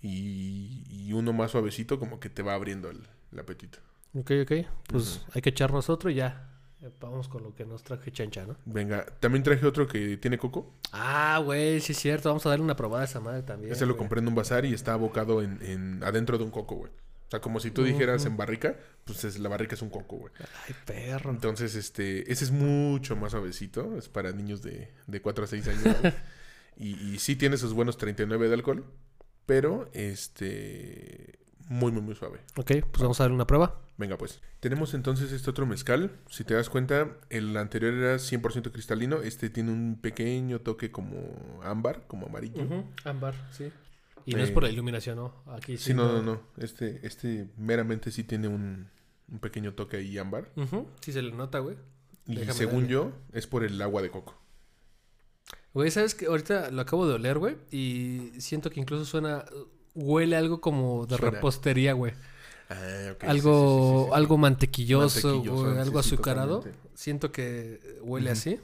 [0.00, 3.78] Y, y uno más suavecito como que te va abriendo el, el apetito.
[4.14, 4.52] Ok, ok.
[4.88, 6.48] Pues hay que echarnos otro y ya.
[6.82, 8.56] Eh, Vamos con lo que nos traje Chencha, ¿no?
[8.64, 10.72] Venga, también traje otro que tiene coco.
[10.92, 12.28] Ah, güey, sí es cierto.
[12.28, 13.72] Vamos a darle una probada a esa madre también.
[13.72, 16.74] Ese lo compré en un bazar y está abocado en, en- adentro de un coco,
[16.76, 16.90] güey.
[16.90, 20.16] O sea, como si tú dijeras en barrica, pues es, la barrica es un coco,
[20.18, 20.32] güey.
[20.68, 21.30] Ay, perro.
[21.30, 23.96] Entonces, este, ese es mucho más suavecito.
[23.96, 25.96] Es para niños de, de 4 a 6 años.
[26.76, 28.84] y, y sí tiene sus buenos 39 de alcohol.
[29.46, 31.38] Pero, este,
[31.72, 32.40] muy, muy, muy suave.
[32.56, 33.80] Ok, pues vamos a darle una prueba.
[33.96, 34.40] Venga, pues.
[34.60, 36.10] Tenemos entonces este otro mezcal.
[36.28, 39.22] Si te das cuenta, el anterior era 100% cristalino.
[39.22, 42.84] Este tiene un pequeño toque como ámbar, como amarillo.
[43.04, 43.70] Ámbar, sí.
[44.26, 45.34] Y no es Eh, por la iluminación, ¿no?
[45.46, 45.84] Aquí sí.
[45.84, 46.42] Sí, no, no, no.
[46.58, 48.88] Este, este meramente sí tiene un,
[49.30, 50.50] un pequeño toque ahí ámbar.
[50.56, 51.76] Ujú, Sí se le nota, güey.
[52.26, 52.88] Y Déjame según darle.
[52.92, 54.38] yo, es por el agua de coco.
[55.74, 56.26] Güey, ¿sabes qué?
[56.26, 57.56] Ahorita lo acabo de oler, güey.
[57.70, 59.44] Y siento que incluso suena...
[59.94, 61.30] Huele algo como de Suena.
[61.30, 62.12] repostería, güey.
[62.70, 64.14] Ah, algo, sí, sí, sí, sí.
[64.14, 66.56] algo mantequilloso, Mantequilloso, güey, algo azucarado.
[66.58, 66.88] totalmente.
[66.94, 68.58] Siento que huele así.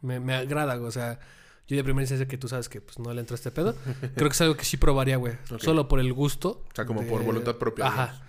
[0.00, 0.88] Me, me agrada, güey.
[0.88, 1.18] O sea,
[1.66, 3.74] yo de primera instancia que tú sabes que pues, no le entra este pedo.
[4.16, 5.32] creo que es algo que sí probaría, güey.
[5.60, 6.62] Solo por el gusto.
[6.70, 7.86] O sea, como de- por voluntad propia.
[7.86, 8.22] Ajá.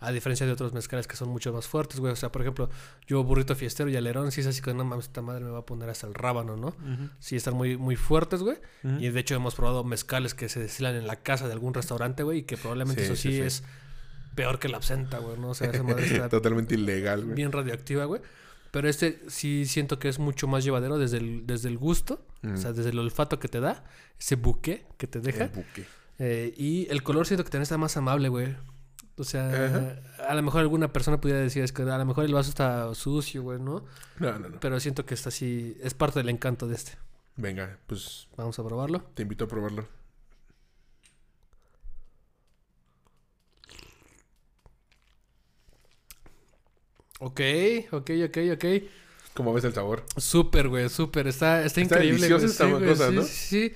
[0.00, 2.12] A diferencia de otros mezcales que son mucho más fuertes, güey.
[2.12, 2.68] O sea, por ejemplo,
[3.06, 5.60] yo burrito fiestero y alerón, sí es así que no mames, esta madre me va
[5.60, 6.76] a poner hasta el rábano, ¿no?
[7.20, 8.58] Sí, están muy, muy fuertes, güey.
[9.00, 12.22] Y de hecho hemos probado mezcales que se destilan en la casa de algún restaurante,
[12.22, 13.40] güey, y que probablemente Sí, eso sí, sí, sí.
[13.40, 13.62] es
[14.34, 15.50] peor que la absenta, güey, ¿no?
[15.50, 17.34] O sea, esa madre está Totalmente ilegal, güey.
[17.36, 18.20] bien radioactiva, güey.
[18.72, 22.54] Pero este sí siento que es mucho más llevadero desde el, desde el gusto, Mm.
[22.54, 23.84] o sea, desde el olfato que te da,
[24.18, 25.44] ese buque que te deja.
[25.44, 25.84] El buque.
[26.18, 28.54] Eh, y el color siento que también está más amable, güey.
[29.16, 30.28] O sea, Ajá.
[30.28, 32.92] a lo mejor alguna persona pudiera decir, es que a lo mejor el vaso está
[32.94, 33.84] sucio, güey, ¿no?
[34.18, 34.60] No, no, no.
[34.60, 36.92] Pero siento que está así, es parte del encanto de este.
[37.36, 39.02] Venga, pues Vamos a probarlo.
[39.14, 39.88] te invito a probarlo.
[47.20, 47.40] Ok,
[47.92, 48.64] ok, ok, ok.
[49.34, 50.04] ¿Cómo ves el sabor?
[50.16, 51.26] Súper, güey, súper.
[51.26, 52.44] Está, está, Está increíble, güey.
[52.44, 53.22] esta Sí, güey, cosa, sí, ¿no?
[53.22, 53.72] sí, sí.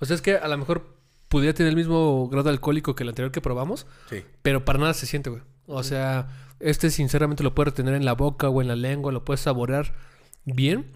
[0.00, 0.94] O sea, es que a lo mejor
[1.28, 4.22] pudiera tener el mismo grado alcohólico que el anterior que probamos, Sí.
[4.42, 5.42] pero para nada se siente, güey.
[5.66, 6.28] O sea,
[6.60, 9.94] este sinceramente lo puedes retener en la boca o en la lengua, lo puedes saborear
[10.44, 10.86] bien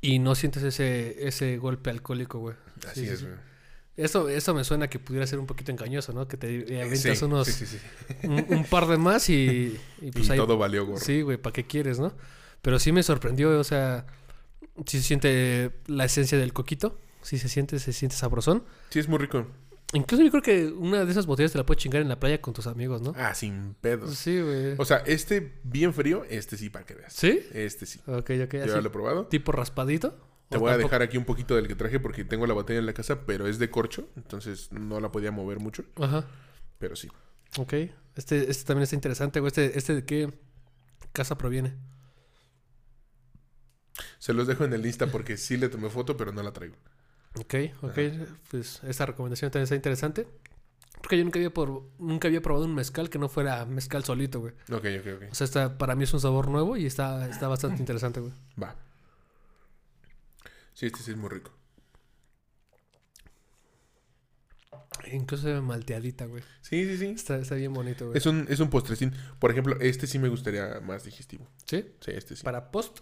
[0.00, 2.56] y no sientes ese, ese golpe alcohólico, güey.
[2.88, 3.24] Así Sí, sí, es, sí.
[3.26, 3.38] güey.
[3.96, 6.28] Eso, eso me suena que pudiera ser un poquito engañoso, ¿no?
[6.28, 6.46] Que te
[6.82, 8.26] avientas Sí, unos, sí, sí, sí.
[8.26, 11.00] Un, un par de más y, y pues y ahí todo valió gorro.
[11.00, 12.12] Sí, güey, ¿para qué quieres, no?
[12.62, 14.06] Pero sí me sorprendió, o sea,
[14.86, 18.64] sí se siente la esencia del coquito, sí se siente, se siente sabrosón.
[18.90, 19.46] Sí, es muy rico.
[19.92, 22.40] Incluso yo creo que una de esas botellas te la puedes chingar en la playa
[22.40, 23.14] con tus amigos, ¿no?
[23.16, 24.16] Ah, sin pedos.
[24.16, 24.74] Sí, güey.
[24.78, 27.12] O sea, este bien frío, este sí, para que veas.
[27.12, 27.40] ¿Sí?
[27.52, 28.00] Este sí.
[28.06, 29.26] Ok, ok, Yo ya lo he probado.
[29.26, 30.18] tipo raspadito.
[30.48, 32.78] Te ¿O voy a dejar aquí un poquito del que traje porque tengo la botella
[32.80, 36.24] en la casa, pero es de corcho, entonces no la podía mover mucho, Ajá,
[36.78, 37.08] pero sí.
[37.58, 37.72] ok.
[38.14, 39.48] Este, este también está interesante, güey.
[39.48, 40.32] Este, este de qué
[41.12, 41.74] casa proviene.
[44.26, 46.74] Se los dejo en el Insta porque sí le tomé foto, pero no la traigo.
[47.38, 47.98] Ok, ok.
[48.50, 50.26] Pues esta recomendación también está interesante.
[51.00, 54.40] Porque yo nunca había, por, nunca había probado un mezcal que no fuera mezcal solito,
[54.40, 54.52] güey.
[54.72, 55.22] Ok, ok, ok.
[55.30, 58.32] O sea, está, para mí es un sabor nuevo y está, está bastante interesante, güey.
[58.60, 58.74] Va.
[60.74, 61.52] Sí, este sí es muy rico.
[65.12, 66.42] Incluso se ve malteadita, güey.
[66.62, 67.06] Sí, sí, sí.
[67.10, 68.18] Está, está bien bonito, güey.
[68.18, 69.14] Es un, es un postrecín.
[69.38, 71.46] Por ejemplo, este sí me gustaría más digestivo.
[71.64, 71.94] ¿Sí?
[72.00, 72.42] Sí, este sí.
[72.42, 72.98] Para post.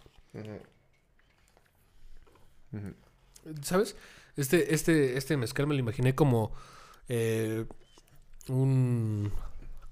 [3.62, 3.96] ¿Sabes?
[4.36, 6.52] Este, este, este mezcal me lo imaginé como
[7.08, 7.66] eh,
[8.48, 9.32] un,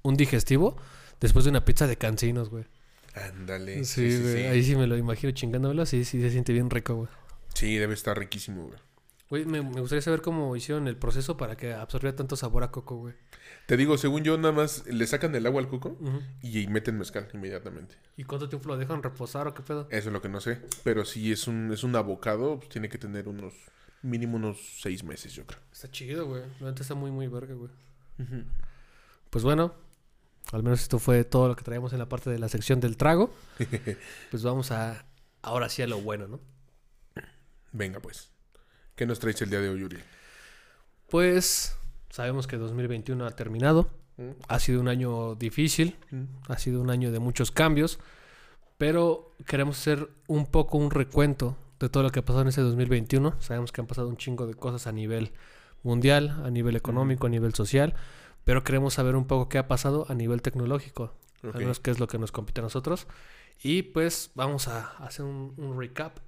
[0.02, 0.76] un digestivo
[1.20, 2.64] después de una pizza de cancinos, güey.
[3.14, 3.84] Ándale.
[3.84, 4.46] Sí, güey.
[4.46, 5.84] Ahí sí me lo imagino chingándomelo.
[5.86, 7.08] Sí, sí, se siente bien rico, güey.
[7.54, 8.78] Sí, debe estar riquísimo, güey.
[9.32, 12.70] Güey, me, me gustaría saber cómo hicieron el proceso para que absorbiera tanto sabor a
[12.70, 13.14] coco, güey.
[13.64, 15.96] Te digo, según yo, nada más le sacan el agua al coco
[16.42, 17.94] y meten mezcal inmediatamente.
[18.18, 19.88] ¿Y cuánto tiempo lo dejan reposar o qué pedo?
[19.88, 20.60] Eso es lo que no sé.
[20.84, 23.54] Pero si es un, es un abocado, pues tiene que tener unos,
[24.02, 25.62] mínimo unos seis meses, yo creo.
[25.72, 26.42] Está chido, güey.
[26.60, 27.70] La neta está muy, muy verga, güey.
[29.30, 29.72] Pues bueno,
[30.52, 32.98] al menos esto fue todo lo que traíamos en la parte de la sección del
[32.98, 33.32] trago.
[34.30, 35.06] pues vamos a,
[35.40, 36.38] ahora sí a lo bueno, ¿no?
[37.72, 38.31] Venga, pues.
[38.96, 39.98] ¿Qué nos traes el día de hoy, Yuri?
[41.08, 41.76] Pues
[42.10, 43.90] sabemos que 2021 ha terminado.
[44.46, 45.96] Ha sido un año difícil,
[46.48, 47.98] ha sido un año de muchos cambios,
[48.78, 52.60] pero queremos hacer un poco un recuento de todo lo que ha pasado en ese
[52.60, 53.34] 2021.
[53.40, 55.32] Sabemos que han pasado un chingo de cosas a nivel
[55.82, 57.94] mundial, a nivel económico, a nivel social,
[58.44, 61.54] pero queremos saber un poco qué ha pasado a nivel tecnológico, Ok.
[61.54, 63.06] al menos qué es lo que nos compete a nosotros.
[63.62, 66.18] Y pues vamos a hacer un, un recap,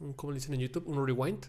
[0.00, 0.86] un, ¿cómo le dicen en YouTube?
[0.86, 1.46] Un rewind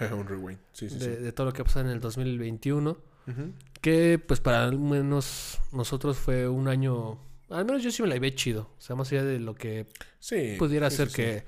[0.12, 0.58] un rewind.
[0.72, 1.22] Sí, sí, de, sí.
[1.22, 2.90] de todo lo que pasado en el 2021
[3.26, 3.52] Ujú.
[3.80, 7.18] que pues para al menos nosotros fue un año,
[7.50, 9.86] al menos yo sí me la ve chido, o sea, más allá de lo que
[10.18, 10.56] Sí.
[10.58, 11.44] pudiera ser que,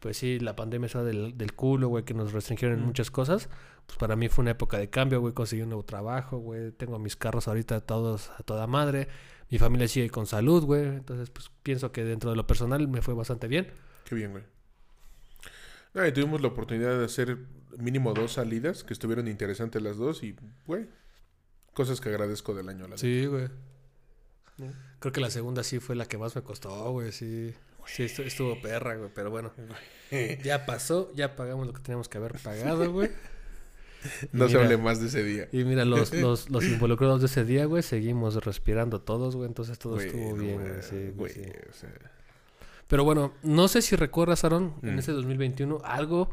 [0.00, 2.86] pues sí, la pandemia sea del, del culo, güey, que nos restringieron en Mm.
[2.88, 3.48] muchas cosas,
[3.86, 6.98] pues para mí fue una época de cambio, güey, conseguí un nuevo trabajo, güey, tengo
[6.98, 9.08] mis carros ahorita todos a toda madre,
[9.50, 13.02] mi familia sigue con salud, güey, entonces pues pienso que dentro de lo personal me
[13.02, 13.68] fue bastante bien.
[14.04, 14.44] Qué bien, güey.
[15.94, 17.38] Ah, y tuvimos la oportunidad de hacer
[17.78, 20.34] mínimo dos salidas que estuvieron interesantes las dos y,
[20.66, 20.86] güey,
[21.74, 22.86] cosas que agradezco del año.
[22.88, 23.48] La Sí, güey.
[24.58, 24.72] ¿No?
[25.00, 27.54] Creo que la segunda sí fue la que más me costó, güey, sí.
[27.86, 29.52] Sí, estu- estuvo perra, güey, pero bueno.
[30.44, 33.10] Ya pasó, ya pagamos lo que teníamos que haber pagado, güey.
[34.32, 35.48] no se hable más de ese día.
[35.52, 39.48] Y mira, los, los, los involucrados de ese día, güey, seguimos respirando todos, güey.
[39.48, 40.82] Entonces todo Güey, estuvo no bien, güey.
[40.82, 41.42] sí, güey, sí.
[41.70, 41.90] o sea,
[42.92, 44.98] Pero bueno, no sé si recuerdas, Aaron, en Mm.
[44.98, 46.28] ese 2021, algo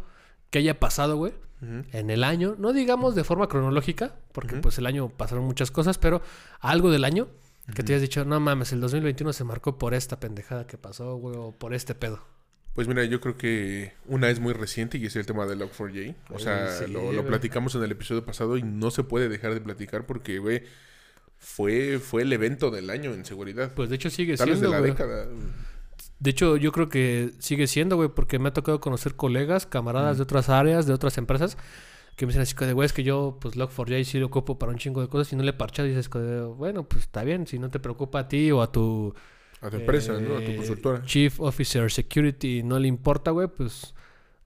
[0.50, 2.58] que haya pasado, güey, en el año.
[2.60, 6.22] No digamos de forma cronológica, porque pues el año pasaron muchas cosas, pero
[6.60, 7.30] algo del año
[7.74, 11.16] que te hayas dicho, no mames, el 2021 se marcó por esta pendejada que pasó,
[11.16, 12.20] güey, o por este pedo.
[12.74, 16.14] Pues mira, yo creo que una es muy reciente y es el tema de Log4j.
[16.30, 19.62] O sea, sí, lo, platicamos en el episodio pasado y no se puede dejar de
[19.62, 20.64] platicar porque, güey,
[21.38, 23.72] fue, fue el evento del año en seguridad.
[23.74, 24.92] Pues de hecho sigue Tal vez de siendo, la güey.
[24.92, 25.26] década.
[26.20, 30.18] De hecho, yo creo que sigue siendo, güey, porque me ha tocado conocer colegas, camaradas
[30.18, 31.58] de otras áreas, de otras empresas,
[32.18, 34.74] que me dicen así, de güey, es que yo, pues, Log4j sí lo ocupo para
[34.74, 35.86] un chingo de cosas y no le parché.
[35.86, 36.10] Y dices,
[36.58, 39.14] bueno, pues está bien, si no te preocupa a ti o a tu
[39.62, 40.36] A tu empresa, ¿no?
[40.36, 41.02] A tu eh, consultora.
[41.04, 43.94] Chief Officer Security no le importa, güey, pues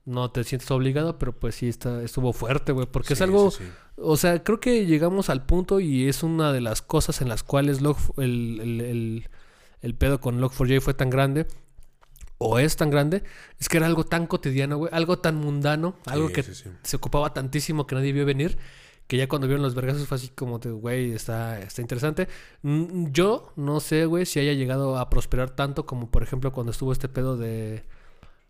[0.04, 3.64] no te sientes obligado, pero pues sí está, estuvo fuerte, güey, porque es algo, sí,
[3.64, 3.70] sí.
[3.96, 7.42] o sea, creo que llegamos al punto y es una de las cosas en las
[7.42, 9.28] cuales Log, el, el, el,
[9.80, 11.46] el pedo con Log4j fue tan grande,
[12.38, 13.22] o es tan grande,
[13.58, 16.70] es que era algo tan cotidiano, güey, algo tan mundano, algo Sí, que sí, sí.
[16.82, 18.58] se ocupaba tantísimo que nadie vio venir,
[19.06, 22.28] que ya cuando vieron los vergazos fue así como de, güey, está, está interesante.
[22.62, 26.90] Yo no sé, güey, si haya llegado a prosperar tanto como, por ejemplo, cuando estuvo
[26.92, 27.84] este pedo de...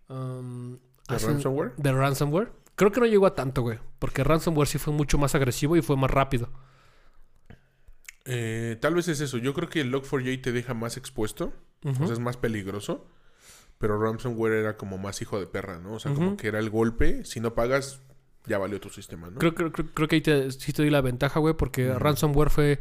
[0.09, 1.73] um, ¿De ransomware?
[1.77, 2.53] de ransomware.
[2.77, 3.79] Creo que no llegó a tanto, güey.
[3.99, 6.49] Porque ransomware sí fue mucho más agresivo y fue más rápido.
[8.25, 9.39] Eh, tal vez es eso.
[9.39, 11.53] Yo creo que el Log4j te deja más expuesto.
[11.85, 13.07] O sea, es más peligroso.
[13.85, 15.93] Pero ransomware era como más hijo de perra, ¿no?
[15.93, 17.23] O sea, como que era el golpe.
[17.27, 18.01] Si no pagas,
[18.47, 19.39] ya valió tu sistema, ¿no?
[19.39, 21.53] creo, creo, creo- creo que ahí te, sí te doy la ventaja, güey.
[21.55, 22.81] Porque ransomware fue...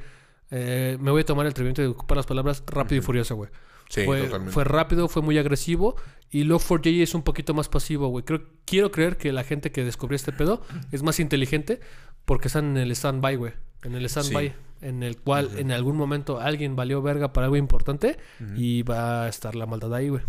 [0.52, 3.50] eh, me voy a tomar el atrevimiento de ocupar las palabras rápido y furioso, güey.
[3.90, 4.54] sí, fue, totalmente.
[4.54, 5.96] fue rápido, fue muy agresivo.
[6.32, 8.24] Y Log4j es un poquito más pasivo, güey.
[8.24, 10.62] Creo, quiero creer que la gente que descubrió este pedo
[10.94, 11.80] es más inteligente
[12.26, 13.54] porque están en el stand-by, güey.
[13.84, 14.56] En el stand-by, Sí.
[14.88, 18.18] en el cual en algún momento alguien valió verga para algo importante
[18.56, 20.24] y va a estar la maldad ahí, güey.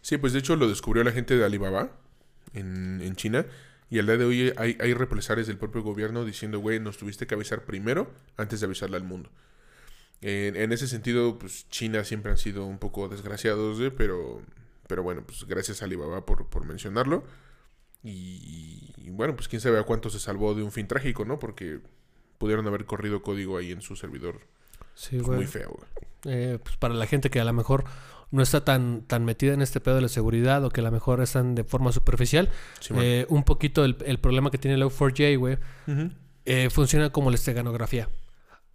[0.00, 1.92] Sí, pues de hecho lo descubrió la gente de Alibaba
[2.54, 3.46] en, en China.
[3.90, 7.26] Y al día de hoy hay, hay represalias del propio gobierno diciendo, güey, nos tuviste
[7.26, 9.30] que avisar primero antes de avisarle al mundo.
[10.20, 13.90] En, en ese sentido, pues China siempre han sido un poco desgraciados, ¿eh?
[13.90, 14.42] pero,
[14.88, 17.24] pero bueno, pues gracias a Alibaba por, por mencionarlo.
[18.02, 21.38] Y, y bueno, pues quién sabe a cuánto se salvó de un fin trágico, ¿no?
[21.38, 21.80] Porque
[22.38, 24.40] pudieron haber corrido código ahí en su servidor.
[24.94, 26.07] Sí, Pues, muy feo, güey.
[26.24, 27.84] Eh, pues para la gente que a lo mejor
[28.30, 30.90] no está tan, tan metida en este pedo de la seguridad o que a lo
[30.90, 32.50] mejor están de forma superficial,
[32.96, 36.10] eh, un poquito el, el problema que tiene Log4j, güey, Ujú.
[36.44, 38.08] eh, funciona como la esteganografía.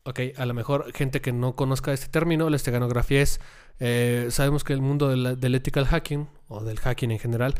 [0.06, 3.40] Ok, a lo mejor gente que no conozca este término, la esteganografía es,
[3.80, 7.54] eh, sabemos que el mundo de la- del ethical hacking o del hacking en general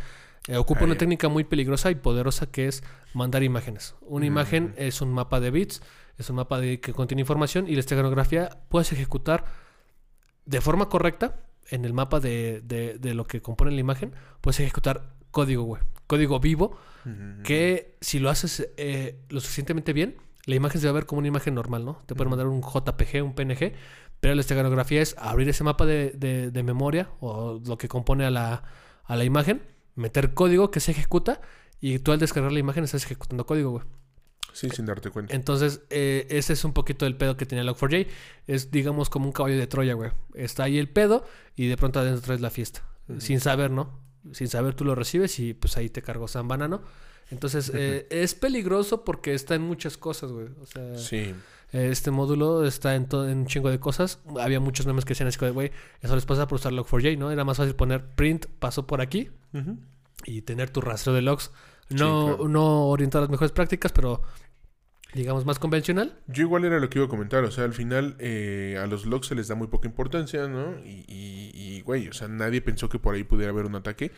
[0.50, 3.96] Eh, ocupa una técnica muy peligrosa y poderosa que es mandar imágenes.
[4.02, 4.28] Una Mm.
[4.28, 5.82] imagen es un mapa de bits,
[6.18, 9.46] es un mapa de, que contiene información y la esteganografía puedes ejecutar
[10.46, 11.36] de forma correcta
[11.70, 15.82] en el mapa de, de- de lo que compone la imagen, puedes ejecutar código, güey.
[16.08, 16.78] Código vivo
[17.44, 21.20] que si lo haces eh, lo suficientemente bien, la imagen se va a ver como
[21.20, 22.00] una imagen normal, ¿no?
[22.06, 23.74] Te pueden mandar un JPG, un PNG,
[24.22, 28.26] pero la esteganografía es abrir ese mapa de, de- de memoria o lo que compone
[28.26, 28.64] a la,
[29.04, 29.62] a la imagen,
[29.96, 31.42] meter código que se ejecuta
[31.82, 33.84] y tú al descargar la imagen estás ejecutando código, güey.
[34.54, 35.36] Sí, sin darte cuenta.
[35.36, 38.08] Entonces, eh, ese es un poquito el pedo que tenía Log4j.
[38.48, 40.12] Es, digamos, como un caballo de Troya, güey.
[40.36, 42.84] Está ahí el pedo y de pronto adentro traes la fiesta.
[43.18, 44.00] Sin saber, ¿no?
[44.32, 46.82] Sin saber tú lo recibes y pues ahí te cargó San Banano.
[47.32, 50.48] Entonces, eh, es peligroso porque está en muchas cosas, güey.
[50.62, 51.34] O sea, Sí.
[51.74, 54.20] eh, este módulo está en, todo, en un chingo de cosas.
[54.40, 57.32] Había muchos memes que decían así, güey, eso les pasa por usar Log4j, ¿no?
[57.32, 59.32] Era más fácil poner print, pasó por aquí
[60.26, 61.52] y tener tu rastreo de logs.
[61.90, 62.48] Sí, No, claro.
[62.48, 64.22] no orientar las mejores prácticas, pero
[65.14, 66.18] digamos más convencional.
[66.28, 69.06] Yo igual era lo que iba a comentar, o sea, al final eh, a los
[69.06, 70.78] logs se les da muy poca importancia, ¿no?
[70.86, 74.12] Y, y, y, güey, o sea, nadie pensó que por ahí pudiera haber un ataque.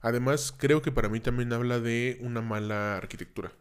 [0.00, 3.52] Además, creo que para mí también habla de una mala arquitectura.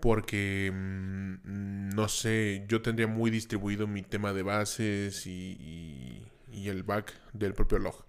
[0.00, 6.82] Porque, mm, no sé, yo tendría muy distribuido mi tema de bases y, y- el
[6.82, 8.04] back del propio log.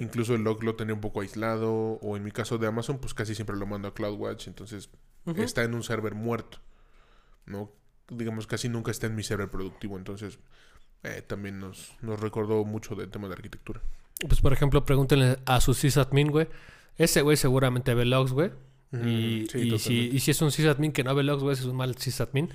[0.00, 3.14] Incluso el log lo tenía un poco aislado, o en mi caso de Amazon, pues
[3.14, 4.90] casi siempre lo mando a CloudWatch, entonces
[5.42, 6.58] está en un server muerto.
[7.46, 7.70] ¿No?
[8.08, 9.96] Digamos, casi nunca está en mi server productivo.
[9.96, 10.38] Entonces,
[11.02, 13.80] eh, también nos, nos recordó mucho del tema de arquitectura.
[14.26, 16.48] Pues por ejemplo, pregúntenle a su sysadmin, güey.
[16.96, 18.50] Ese güey seguramente ve logs, güey.
[18.92, 21.64] Y, sí, y si, y si es un sysadmin que no ve logs, güey, es
[21.64, 22.50] un mal sysadmin.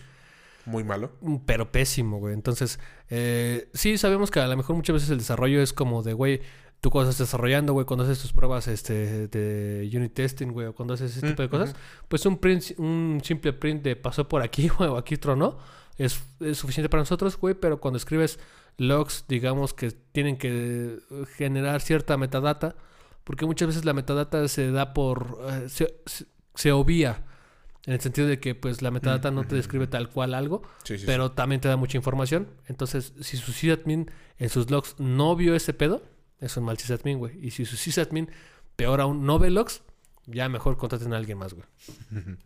[0.66, 1.12] Muy malo.
[1.22, 2.34] Mm, Pero pésimo, güey.
[2.34, 6.14] Entonces, eh, sí sabemos que a lo mejor muchas veces el desarrollo es como de,
[6.14, 6.42] güey,
[6.86, 10.76] tú cuando estás desarrollando, güey, cuando haces tus pruebas este, de unit testing, güey, o
[10.76, 11.76] cuando haces ese tipo de cosas,
[12.08, 15.58] pues un print, un simple print de pasó por aquí, güey, o aquí tronó,
[15.98, 18.38] es, es suficiente para nosotros, güey, pero cuando escribes
[18.78, 21.00] logs, digamos que tienen que
[21.38, 22.76] generar cierta metadata,
[23.24, 27.24] porque muchas veces la metadata se da por, eh, se, se, se obvia,
[27.88, 31.00] en el sentido de que pues la metadata no te describe tal cual algo, Sí,
[31.00, 32.48] sí, pero también te da mucha información.
[32.68, 36.04] Entonces, si su sysadmin en sus logs no vio ese pedo,
[36.40, 37.38] es un mal sysadmin, güey.
[37.46, 38.30] Y si su sysadmin,
[38.76, 39.82] peor aún, no ve logs,
[40.26, 41.66] ya mejor contraten a alguien más, güey.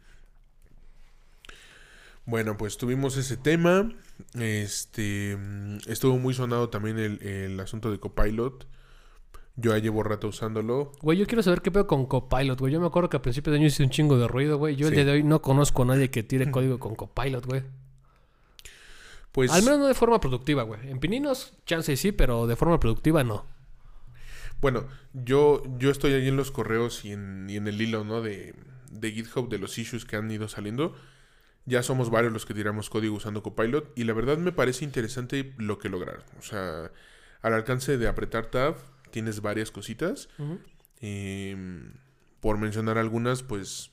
[2.26, 3.92] Bueno, pues tuvimos ese tema.
[4.40, 8.68] Este mm, estuvo muy sonado también el, el asunto de Copilot.
[9.56, 10.92] Yo ya llevo rato usándolo.
[11.02, 12.72] Güey, yo quiero saber qué pedo con Copilot, güey.
[12.72, 14.76] Yo me acuerdo que a principios de año hice un chingo de ruido, güey.
[14.76, 14.96] Yo el Sí.
[14.98, 17.64] día de hoy no conozco a nadie que tire código con Copilot, güey.
[19.32, 20.90] Pues Al menos no de forma productiva, güey.
[20.90, 23.46] En Pininos, chance sí, pero de forma productiva no.
[24.62, 28.22] Bueno, yo, yo estoy ahí en los correos y en, y en el hilo, ¿no?
[28.22, 28.56] De,
[28.92, 30.96] de GitHub, de los issues que han ido saliendo.
[31.66, 33.92] Ya somos varios los que tiramos código usando Copilot.
[33.96, 36.24] Y la verdad me parece interesante lo que lograron.
[36.40, 36.92] O sea,
[37.42, 38.76] al alcance de apretar Tab,
[39.12, 40.30] tienes varias cositas.
[41.00, 41.94] Em,
[42.40, 43.92] por mencionar algunas, pues,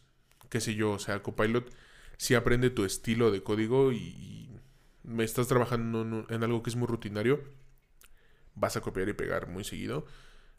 [0.48, 1.70] qué sé yo, o sea, Copilot
[2.16, 4.60] sí aprende tu estilo de código y, y
[5.04, 7.44] me estás trabajando en, en algo que es muy rutinario,
[8.54, 10.06] vas a copiar y pegar muy seguido.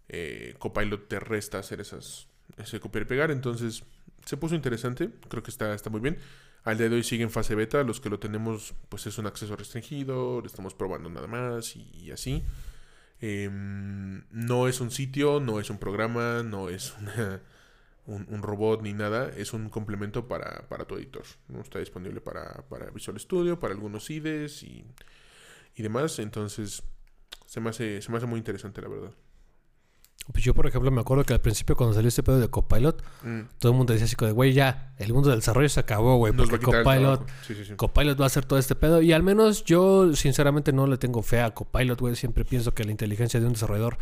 [0.10, 3.84] Eh, Copilot te resta hacer esas, ese copiar y pegar, entonces
[4.26, 6.17] se puso interesante, creo que está, está muy bien.
[6.63, 9.26] Al día de hoy sigue en fase beta, los que lo tenemos, pues es un
[9.26, 12.43] acceso restringido, estamos probando nada más y, así.
[13.22, 16.93] Em, no es un sitio, no es un programa, no es
[18.06, 21.24] un, un robot ni nada, es un complemento para, para tu editor.
[21.48, 21.62] ¿no?
[21.62, 24.86] Está disponible para, para Visual Studio, para algunos IDEs y,
[25.76, 26.20] y demás.
[26.20, 26.84] Entonces,
[27.46, 29.13] se me, hace, se me hace muy interesante, la verdad.
[30.31, 33.01] Pues yo, por ejemplo, me acuerdo que al principio cuando salió este pedo de Copilot,
[33.23, 35.79] Mm, todo el mundo decía así como de, güey, ya, el mundo del desarrollo se
[35.79, 36.33] acabó, güey.
[36.33, 37.25] Porque Copilot, trabajo.
[37.45, 37.73] Sí, sí, sí.
[37.75, 39.01] Copilot va a hacer todo este pedo.
[39.01, 42.15] Y al menos yo, sinceramente, no le tengo fe a Copilot, güey.
[42.15, 43.97] Siempre pienso que la inteligencia de un desarrollador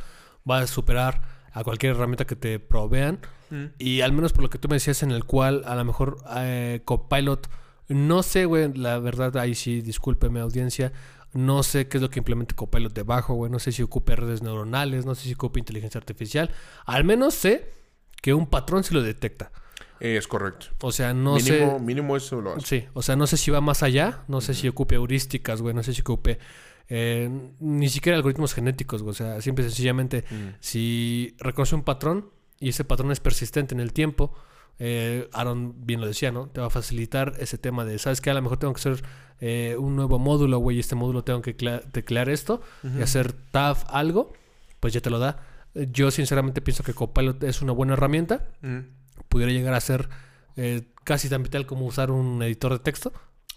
[0.49, 1.21] va a superar
[1.53, 3.19] a cualquier herramienta que te provean.
[3.51, 5.85] Mm, Y al menos por lo que tú me decías, en el cual a lo
[5.85, 7.47] mejor eh, Copilot,
[7.87, 10.91] no sé, güey, la verdad, ahí sí, discúlpeme, audiencia.
[11.35, 13.51] No sé qué es lo que implementa Copilot debajo, güey.
[13.51, 16.49] No sé si ocupe redes neuronales, no sé si ocupe inteligencia artificial.
[16.85, 17.73] Al menos sé
[18.21, 19.51] que un patrón sí lo detecta.
[19.99, 20.67] eh, es correcto.
[20.81, 21.77] O sea, no sé.
[21.81, 22.65] mínimo, eso lo hace.
[22.65, 25.75] Sí, o sea, no sé si va más allá, no sé si ocupe heurísticas, güey,
[25.75, 26.39] no sé si ocupe
[26.87, 30.23] eh, ni siquiera algoritmos genéticos, güey, o sea, simple y sencillamente,
[30.59, 34.33] si reconoce un patrón y ese patrón es persistente en el tiempo,
[34.79, 36.47] eh, Aaron bien lo decía, ¿no?
[36.47, 38.29] Te va a facilitar ese tema de, ¿sabes qué?
[38.29, 39.03] A lo mejor tengo que hacer
[39.39, 43.77] eh, un nuevo módulo, güey, y este módulo tengo que teclear esto y hacer tab
[43.87, 44.33] algo,
[44.79, 45.43] pues ya te lo da.
[45.73, 48.47] Yo sinceramente pienso que Copilot es una buena herramienta.
[48.61, 48.79] Mm,
[49.27, 50.07] Pudiera llegar a ser
[50.55, 53.11] eh, casi tan vital como usar un editor de texto.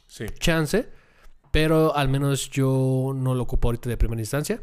[0.09, 0.89] Sí, Chance.
[1.53, 4.61] Pero al menos yo no lo ocupo ahorita de primera instancia.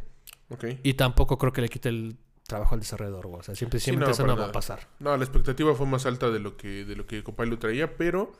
[0.84, 3.28] Y tampoco creo que le quite el trabajo al desarrollador.
[3.28, 3.40] güey.
[3.40, 4.88] O sea, siempre, Sí, siempre no, eso para no va a pasar.
[5.00, 8.34] No, la expectativa fue más alta de lo que de lo que Copilot traía, pero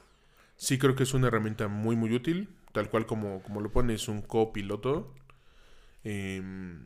[0.56, 3.94] sí creo que es una herramienta muy muy útil, tal cual como, como lo pone,
[3.94, 5.14] es un copiloto.
[6.04, 6.86] Em,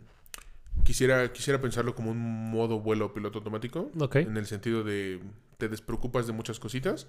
[0.83, 4.15] quisiera, quisiera pensarlo como un modo vuelo piloto automático, Ok.
[4.17, 5.21] en el sentido de
[5.57, 7.07] te despreocupas de muchas cositas.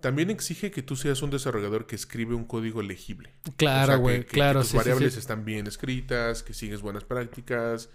[0.00, 3.30] También exige que tú seas un desarrollador que escribe un código legible.
[3.42, 4.16] O sea, Claro, que- güey.
[4.20, 4.78] que- que Claro, tus sí, sí, sí.
[4.90, 7.88] variables están bien escritas, que sigues buenas prácticas,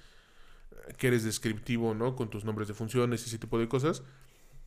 [0.97, 2.15] que eres descriptivo, ¿no?
[2.15, 4.03] Con tus nombres de funciones y ese tipo de cosas.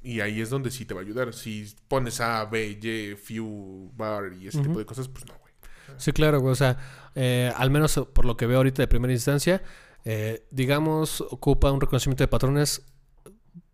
[0.03, 1.33] Y ahí es donde sí te va a ayudar.
[1.33, 5.53] Si pones A, B, Y, few, bar y ese tipo de cosas, pues no, güey.
[5.97, 6.53] Sí, claro, güey.
[6.53, 6.79] O sea,
[7.15, 9.63] eh, al menos por lo que veo ahorita de primera instancia,
[10.05, 12.83] eh, digamos, ocupa un reconocimiento de patrones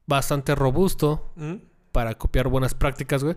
[0.07, 1.35] bastante robusto
[1.93, 3.37] para copiar buenas prácticas, güey.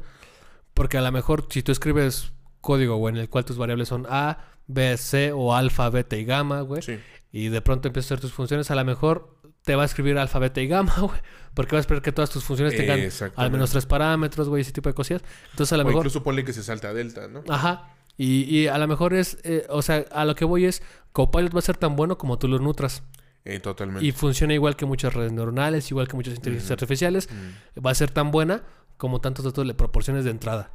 [0.74, 4.06] Porque a lo mejor si tú escribes código, güey, en el cual tus variables son
[4.10, 6.82] A, B, C o alfa, beta y gamma, güey.
[6.82, 6.98] Sí.
[7.36, 10.17] Y de pronto empiezas a hacer tus funciones, a lo mejor te va a escribir
[10.17, 11.19] alfa, beta y gamma, güey.
[11.54, 12.98] Porque va a esperar que todas tus funciones tengan
[13.36, 15.21] al menos tres parámetros, güey, ese tipo de cosillas.
[15.52, 16.00] Entonces a lo mejor...
[16.00, 17.43] incluso ponle que se salta a delta, ¿no?
[17.50, 17.89] Ajá.
[18.15, 21.54] Y, y a lo mejor es, eh, o sea, a lo que voy es, Copilot
[21.54, 23.04] va a ser tan bueno como tú lo nutras.
[23.43, 24.06] Eh, totalmente.
[24.06, 27.28] Y funciona igual que muchas redes neuronales, igual que muchas inteligencias artificiales.
[27.30, 27.86] Mm.
[27.86, 28.63] Va a ser tan buena
[28.95, 30.71] como tantos datos le proporciones de entrada.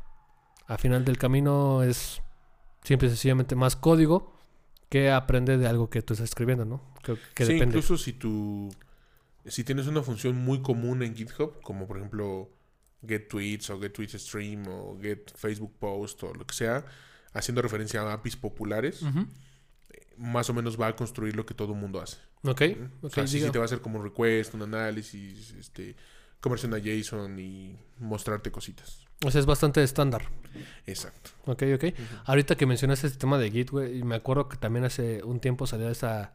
[0.66, 2.20] Al final del camino es
[2.84, 4.38] simple y sencillamente más código
[4.90, 6.82] que aprende de algo que tú estás escribiendo, ¿no?
[7.02, 7.78] Que, que sí, depende.
[7.78, 8.68] incluso si tú...
[9.46, 12.50] Si tienes una función muy común en GitHub, como por ejemplo
[13.06, 16.84] get tweets o get tweets stream o get Facebook post o lo que sea,
[17.32, 19.02] haciendo referencia a APIs populares,
[20.18, 22.18] más o menos va a construir lo que todo el mundo hace.
[22.42, 22.62] Ok.
[23.02, 25.96] O ok, sea, sí, te va a hacer como un request, un análisis, este,
[26.40, 29.06] conversión a JSON y mostrarte cositas.
[29.24, 30.22] O sea, es bastante estándar.
[30.86, 31.30] Exacto.
[31.46, 31.84] Ok, ok.
[32.24, 35.40] Ahorita que mencionaste este tema de Git, güey, y me acuerdo que también hace un
[35.40, 36.34] tiempo salió esta,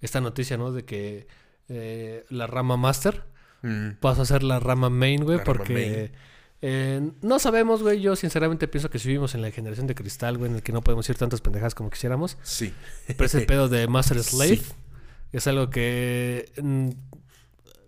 [0.00, 0.70] esta noticia, ¿no?
[0.72, 1.26] De que
[1.68, 3.24] eh, la rama master
[3.62, 6.12] Mm, pasó a ser la rama main, güey, porque
[6.62, 8.00] eh, no sabemos, güey.
[8.00, 10.72] Yo sinceramente pienso que si vivimos en la generación de cristal, güey, en el que
[10.72, 12.36] no podemos ir tantas pendejadas como quisiéramos.
[12.42, 12.72] Sí.
[13.06, 14.72] Pero ese pedo de master slave Sí.
[15.32, 16.90] es algo que mm,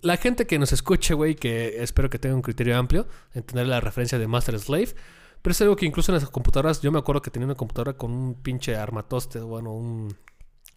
[0.02, 3.80] la gente que nos escuche, güey, que espero que tenga un criterio amplio, entender la
[3.80, 4.94] referencia de master slave.
[5.42, 7.96] Pero es algo que incluso en las computadoras, yo me acuerdo que tenía una computadora
[7.96, 10.16] con un pinche armatoste, bueno, un,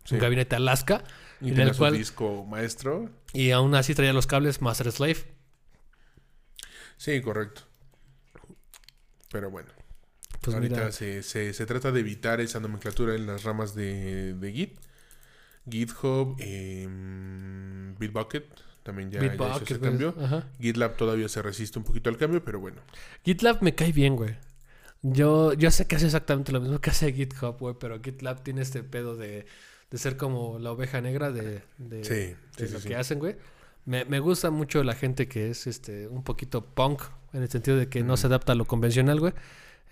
[0.03, 0.15] Sí.
[0.15, 1.03] un gabinete Alaska,
[1.41, 3.09] Y en tenía el su cual- disco maestro.
[3.33, 5.17] y aún así traía los cables master slave.
[6.97, 7.61] Sí, correcto.
[9.31, 9.69] Pero bueno,
[10.41, 14.51] Pues ahorita se, se, se trata de evitar esa nomenclatura en las ramas de, de
[14.51, 14.79] Git.
[15.69, 18.45] GitHub, em, Bitbucket,
[18.83, 20.15] también ya, ya hizo Bitbucket, ese cambio.
[20.19, 20.47] ajá.
[20.59, 22.81] GitLab todavía se resiste un poquito al cambio, pero bueno.
[23.23, 24.35] GitLab me cae bien, güey.
[25.03, 28.61] Yo, yo sé que hace exactamente lo mismo que hace GitHub, güey, pero GitLab tiene
[28.61, 29.45] este pedo de,
[29.89, 32.87] de ser como la oveja negra de, de, Sí, de sí, sí, lo sí.
[32.89, 33.35] que hacen, güey.
[33.85, 37.01] Me, me gusta mucho la gente que es este un poquito punk,
[37.33, 39.33] en el sentido de que no se adapta a lo convencional, güey.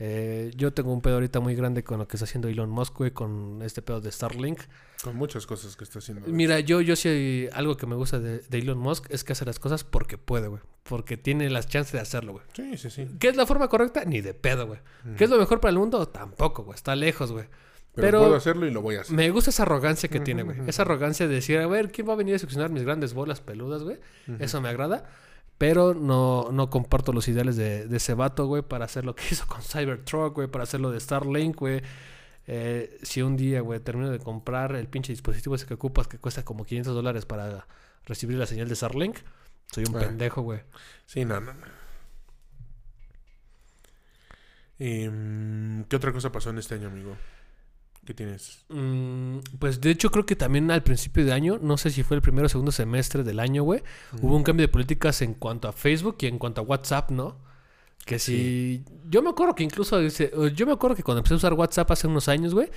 [0.01, 2.95] Eh, yo tengo un pedo ahorita muy grande con lo que está haciendo Elon Musk,
[2.97, 4.59] güey, con este pedo de Starlink.
[5.03, 6.25] Con muchas cosas que está haciendo.
[6.27, 9.43] Mira, yo, yo sí, algo que me gusta de, de Elon Musk es que hace
[9.43, 10.62] las cosas porque puede, güey.
[10.83, 12.45] Porque tiene las chances de hacerlo, güey.
[12.53, 13.07] Sí, sí, sí.
[13.19, 14.05] ¿Qué es la forma correcta?
[14.05, 14.79] Ni de pedo, güey.
[15.17, 16.07] ¿Qué es lo mejor para el mundo?
[16.07, 16.75] Tampoco, güey.
[16.75, 17.45] Está lejos, güey.
[17.95, 19.15] Pero, Pero- puedo hacerlo y lo voy a hacer.
[19.15, 20.57] Me gusta esa arrogancia que tiene, güey.
[20.67, 23.41] Esa arrogancia de decir, a ver, ¿quién va a venir a succionar mis grandes bolas
[23.41, 23.97] peludas, güey?
[24.39, 25.09] Eso me agrada.
[25.59, 29.23] Pero no, no comparto los ideales de, de ese vato, güey, para hacer lo que
[29.31, 31.81] hizo con Cybertruck, güey, para hacer lo de Starlink, güey.
[32.47, 36.17] Eh, si un día, güey, termino de comprar el pinche dispositivo ese que ocupas que
[36.17, 37.67] cuesta como 500 dólares para
[38.05, 39.17] recibir la señal de Starlink,
[39.71, 39.99] soy un Ah.
[39.99, 40.61] pendejo, güey.
[41.05, 41.79] Sí, no, no, no.
[44.79, 47.17] Em, ¿Qué otra cosa pasó en este año, amigo?
[48.09, 48.65] ¿Qué tienes?
[48.69, 52.15] Mm, pues de hecho creo que también al principio de año, no sé si fue
[52.15, 53.83] el primero o segundo semestre del año, güey,
[54.23, 57.37] hubo un cambio de políticas en cuanto a Facebook y en cuanto a WhatsApp, ¿no?
[58.07, 58.83] Que si...
[59.07, 59.99] Yo me acuerdo que incluso...
[59.99, 62.71] dice- Yo me acuerdo que cuando empecé a usar WhatsApp hace unos años, güey,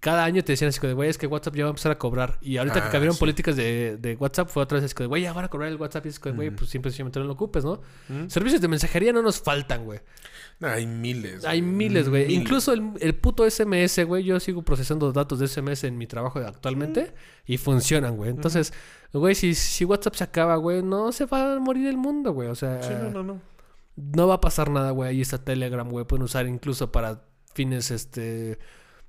[0.00, 1.92] cada año te decían así, como de, güey, es que WhatsApp ya va a empezar
[1.92, 2.36] a cobrar.
[2.42, 3.20] Y ahorita que Ah, cambiaron sí.
[3.20, 6.04] políticas de, de WhatsApp fue otra vez así, güey, ya van a cobrar el WhatsApp.
[6.04, 6.56] Y es güey, Ujú.
[6.56, 7.80] pues siempre simplemente no lo ocupes, ¿no?
[8.10, 8.28] ¿Mm?
[8.28, 10.00] Servicios de mensajería no nos faltan, güey.
[10.60, 11.44] Hay miles.
[11.44, 12.26] Hay miles, güey.
[12.26, 12.40] Miles.
[12.40, 14.24] Incluso el, el puto SMS, güey.
[14.24, 17.12] Yo sigo procesando datos de SMS en mi trabajo actualmente
[17.44, 18.30] y funcionan, güey.
[18.30, 18.72] Entonces,
[19.12, 22.48] güey, si, si WhatsApp se acaba, güey, no se va a morir el mundo, güey.
[22.48, 23.40] O sea, Sí, no, no, no.
[23.96, 25.10] no va a pasar nada, güey.
[25.10, 26.06] Ahí está Telegram, güey.
[26.06, 27.24] Pueden usar incluso para
[27.54, 28.58] fines, este,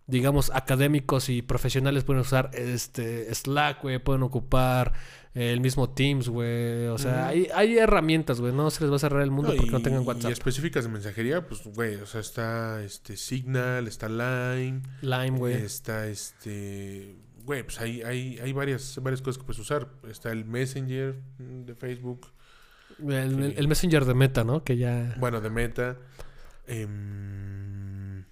[0.08, 4.93] digamos, académicos y profesionales pueden usar este Slack, güey, pueden ocupar
[5.34, 6.86] el mismo Teams, güey.
[6.88, 8.53] O sea, hay, hay herramientas, güey.
[8.53, 10.32] No se les va a cerrar el mundo No, porque no y- tengan Y WhatsApp.
[10.32, 15.56] específicas de mensajería, pues, güey, o sea, está este Signal, está Line, Lime, güey.
[15.56, 17.16] está este...
[17.43, 19.88] Güey, pues hay, hay, hay varias, varias cosas que puedes usar.
[20.10, 22.28] Está el Messenger mm, de Facebook,
[22.99, 23.10] El,
[23.43, 24.64] el- el Messenger de Meta, ¿no?
[24.64, 25.16] Que ya...
[25.20, 25.97] bueno, de Meta.
[26.66, 28.24] em,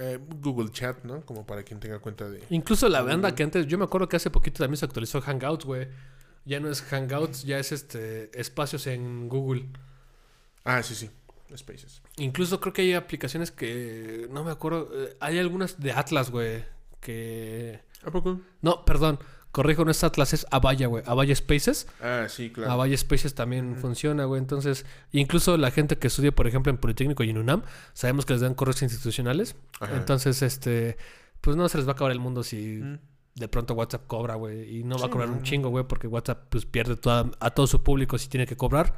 [0.00, 1.24] eh, Google Chat, ¿no?
[1.24, 2.42] Como para quien tenga cuenta de...
[2.50, 3.66] Incluso la banda que antes...
[3.66, 5.88] Yo me acuerdo que hace poquito también se actualizó Hangouts, güey.
[6.44, 9.68] Ya no es Hangouts, ya es este espacios en Google.
[10.64, 11.10] Ah, sí, sí.
[11.56, 12.00] Spaces.
[12.16, 14.28] Incluso creo que hay aplicaciones que...
[14.30, 14.90] No me acuerdo.
[14.94, 16.64] eh, hay algunas de Atlas, güey.
[17.00, 17.80] Que...
[18.04, 18.40] ¿A poco?
[18.62, 19.18] No, perdón.
[19.52, 21.02] Corrijo, no es Atlas, es Avaya, güey.
[21.06, 21.88] Avaya Spaces.
[22.00, 22.70] Ah, sí, claro.
[22.72, 24.40] Avaya Spaces también funciona, güey.
[24.40, 28.34] Entonces, incluso la gente que estudia, por ejemplo, en Politécnico y en UNAM, sabemos que
[28.34, 29.56] les dan correos institucionales.
[29.80, 29.96] Ajá.
[29.96, 30.96] Entonces, este...
[31.40, 32.80] Pues no se les va a acabar el mundo si
[33.34, 34.78] de pronto WhatsApp cobra, güey.
[34.80, 37.66] Y no va a cobrar un chingo, güey, porque WhatsApp pues pierde toda- a todo
[37.66, 38.94] su público si tiene que cobrar.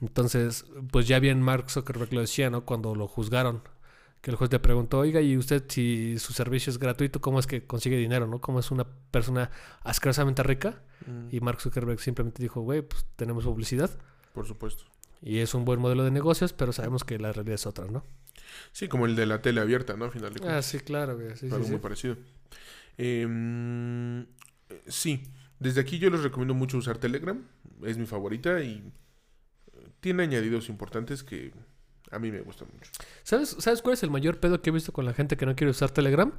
[0.00, 2.64] Entonces, pues ya bien Mark Zuckerberg lo decía, ¿no?
[2.64, 3.62] Cuando lo juzgaron.
[4.24, 7.46] Que el juez le preguntó, oiga, ¿y usted si su servicio es gratuito, cómo es
[7.46, 8.40] que consigue dinero, no?
[8.40, 9.50] ¿Cómo es una persona
[9.82, 10.80] asquerosamente rica?
[11.06, 11.28] Mm.
[11.30, 13.90] Y Mark Zuckerberg simplemente dijo, güey, pues tenemos publicidad.
[14.32, 14.84] Por supuesto.
[15.20, 18.02] Y es un buen modelo de negocios, pero sabemos que la realidad es otra, ¿no?
[18.72, 20.06] Sí, como el de la tele abierta, ¿no?
[20.06, 20.64] Al final de Ah, cuentas.
[20.64, 21.32] sí, claro, güey.
[21.36, 21.70] Sí, sí, algo sí.
[21.72, 22.16] muy parecido.
[22.96, 24.26] Em, eh,
[24.86, 25.22] sí,
[25.58, 27.42] desde aquí yo les recomiendo mucho usar Telegram.
[27.82, 28.90] Es mi favorita y
[29.74, 31.52] eh, tiene añadidos importantes que
[32.10, 32.90] a mí me gustan mucho.
[33.22, 35.54] ¿Sabes, ¿Sabes cuál es el mayor pedo que he visto con la gente que no
[35.56, 36.32] quiere usar Telegram?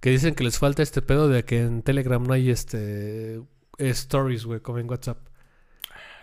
[0.00, 3.42] Que dicen que les falta este pedo de que en Telegram no hay este
[3.78, 5.18] stories, güey, como en WhatsApp.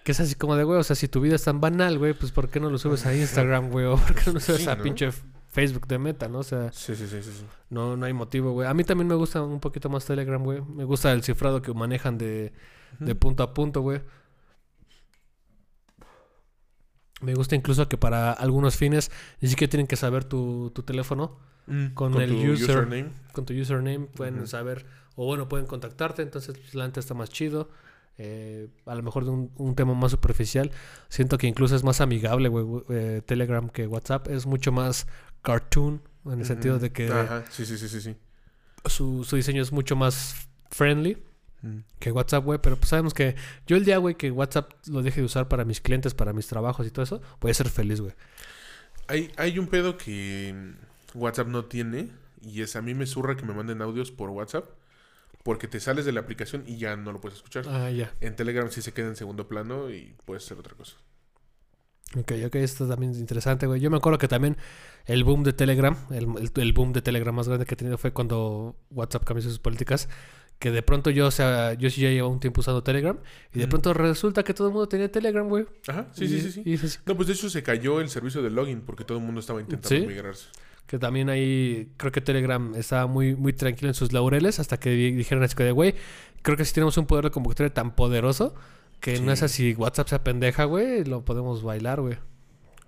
[0.04, 2.14] Que es así como de, güey, o sea, si tu vida es tan banal, güey,
[2.14, 3.86] pues ¿por qué no lo subes a Instagram, güey?
[3.86, 4.84] O ¿por qué no lo subes Sí, a ¿no?
[4.84, 5.10] pinche
[5.50, 6.40] Facebook de meta, no?
[6.40, 7.32] O sea, Sí, sí, sí, sí.
[7.32, 7.46] sí.
[7.70, 8.68] no, no hay motivo, güey.
[8.68, 10.62] A mí también me gusta un poquito más Telegram, güey.
[10.62, 12.54] Me gusta el cifrado que manejan de,
[13.00, 14.02] de punto a punto, güey.
[17.22, 19.10] Me gusta incluso que para algunos fines
[19.42, 21.38] ni siquiera tienen que saber tu, tu teléfono.
[21.68, 22.70] Mm, Con el tu user.
[22.78, 23.10] username.
[23.32, 24.86] Con tu username pueden saber,
[25.16, 26.22] o bueno, pueden contactarte.
[26.22, 27.70] Entonces, pues, la neta está más chido.
[28.18, 30.72] Eh, a lo mejor de un, un tema más superficial.
[31.10, 34.28] Siento que incluso es más amigable, güey, eh, Telegram que WhatsApp.
[34.30, 35.08] Es mucho más
[35.42, 38.02] cartoon, en el sentido de que Ajá, sí, sí, sí, sí.
[38.02, 38.16] sí.
[38.86, 41.18] su, su diseño es mucho más friendly.
[42.00, 42.60] Que WhatsApp, güey.
[42.62, 43.36] Pero pues sabemos que
[43.68, 46.48] yo el día, güey, que WhatsApp lo deje de usar para mis clientes, para mis
[46.48, 48.14] trabajos y todo eso, voy a ser feliz, güey.
[49.08, 50.54] Hay, hay un pedo que
[51.14, 52.10] mm, WhatsApp no tiene
[52.42, 54.66] y es a mí me surra que me manden audios por WhatsApp
[55.44, 57.66] porque te sales de la aplicación y ya no lo puedes escuchar.
[57.68, 58.12] Ah, ya.
[58.22, 60.96] En Telegram sí se queda en segundo plano y puedes hacer otra cosa.
[62.18, 63.82] Ok, ok, esto también es interesante, güey.
[63.82, 64.58] Yo me acuerdo que también
[65.06, 67.98] el boom de Telegram, el, el- el boom de Telegram más grande que he tenido
[67.98, 70.08] fue cuando WhatsApp cambió sus políticas.
[70.60, 73.18] Que de pronto yo, o sea, yo sí ya llevaba un tiempo usando Telegram.
[73.54, 73.72] Y de Ujú.
[73.72, 75.66] pronto resulta que todo el mundo tenía Telegram, güey.
[75.88, 77.00] Ajá, sí, Y- sí, sí, sí.
[77.06, 79.60] No, pues de hecho se cayó el servicio de login porque todo el mundo estaba
[79.62, 80.08] intentando ¿Sí?
[80.08, 80.48] migrarse.
[80.88, 84.92] que también ahí creo que Telegram estaba muy, muy tranquilo en sus laureles hasta que
[84.92, 85.96] di- dijeron así que de, güey,
[86.44, 88.54] creo que si tenemos un poder de convocatoria tan poderoso
[89.00, 89.46] que no es Sí.
[89.46, 92.18] así WhatsApp se pendeja, güey, lo podemos bailar, güey.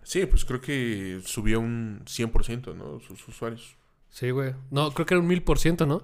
[0.04, 3.00] Sí, pues creo que subió un 100%, ¿no?
[3.00, 3.76] Sus usuarios.
[4.12, 4.54] Sí, güey.
[4.70, 6.04] No, creo que era un mil por ciento, ¿no?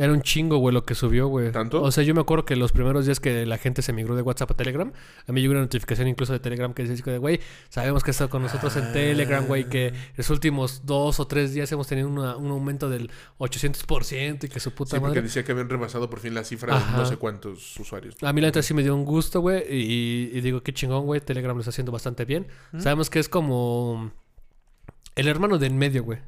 [0.00, 1.50] Era un chingo, güey, lo que subió, güey.
[1.50, 1.82] ¿Tanto?
[1.82, 4.22] O sea, yo me acuerdo que los primeros días que la gente se migró de
[4.22, 4.92] WhatsApp a Telegram,
[5.26, 8.30] a mí llegó una notificación incluso de Telegram que decía güey, sabemos que has estado
[8.30, 12.36] con nosotros en Telegram, güey, que los últimos dos o tres días hemos tenido una-
[12.36, 15.22] un aumento del 800% y que su puta Sí, porque madre.
[15.22, 16.92] decía que habían rebasado por fin la cifra Ajá.
[16.92, 18.14] de no sé cuántos usuarios.
[18.22, 21.06] A mí la neta sí me dio un gusto, güey, y, y digo, qué chingón,
[21.06, 22.46] güey, Telegram lo está haciendo bastante bien.
[22.78, 24.12] Sabemos que es como
[25.16, 26.18] el hermano de en medio, güey.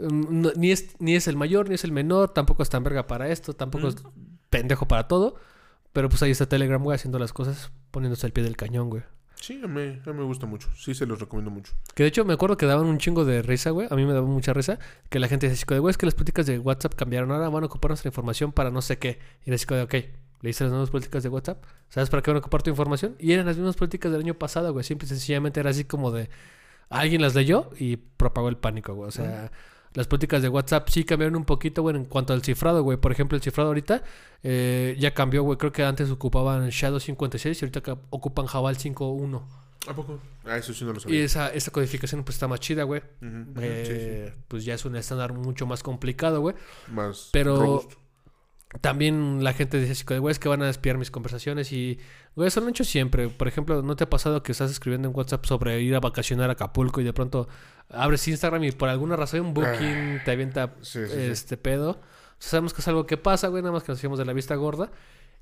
[0.00, 2.82] Mm, no- ni, es, ni es el mayor, ni es el menor, tampoco es tan
[2.82, 3.96] verga para esto, tampoco es
[4.48, 5.36] pendejo para todo.
[5.92, 9.02] Pero pues ahí está Telegram, güey, haciendo las cosas, poniéndose al pie del cañón, güey.
[9.34, 10.68] Sí, a mí, a mí me gusta mucho.
[10.76, 11.72] Sí, se los recomiendo mucho.
[11.94, 13.88] Que de hecho me acuerdo que daban un chingo de risa, güey.
[13.90, 14.78] A mí me daba mucha risa.
[15.08, 17.32] Que la gente decía, güey, es que las políticas de WhatsApp cambiaron.
[17.32, 19.18] Ahora van a ocupar nuestra información para no sé qué.
[19.44, 19.94] Y era así de, ok,
[20.42, 21.64] le hice las nuevas políticas de WhatsApp.
[21.88, 23.16] ¿Sabes para qué van a ocupar tu información?
[23.18, 24.84] Y eran las mismas políticas del año pasado, güey.
[24.84, 26.28] Simple y sencillamente era así como de,
[26.90, 29.08] alguien las leyó y propagó el pánico, güey.
[29.08, 29.50] O sea,
[29.94, 32.96] las políticas de WhatsApp sí cambiaron un poquito, güey, en cuanto al cifrado, güey.
[32.98, 34.02] Por ejemplo, el cifrado ahorita
[34.42, 35.58] eh, ya cambió, güey.
[35.58, 39.42] Creo que antes ocupaban Shadow 56 y ahorita ocupan Jabal 5.1.
[39.88, 40.20] ¿A poco?
[40.44, 41.24] Ah, eso sí no lo Y sabía.
[41.24, 43.02] esa, esa codificación pues está más chida, güey.
[43.58, 46.54] Eh, Pues ya es un estándar mucho más complicado, güey.
[46.88, 47.96] Más pero- robusto.
[48.80, 51.98] También la gente dice así, güey, es que van a espiar mis conversaciones y,
[52.36, 53.28] güey, eso lo han hecho siempre.
[53.28, 56.50] Por ejemplo, ¿no te ha pasado que estás escribiendo en WhatsApp sobre ir a vacacionar
[56.50, 57.48] a Acapulco y de pronto
[57.88, 61.20] abres Instagram y por alguna razón un booking te avienta Sí, sí, sí.
[61.20, 61.90] este pedo?
[61.90, 61.96] O
[62.38, 64.32] sea, sabemos que es algo que pasa, güey, nada más que nos hacemos de la
[64.32, 64.92] vista gorda.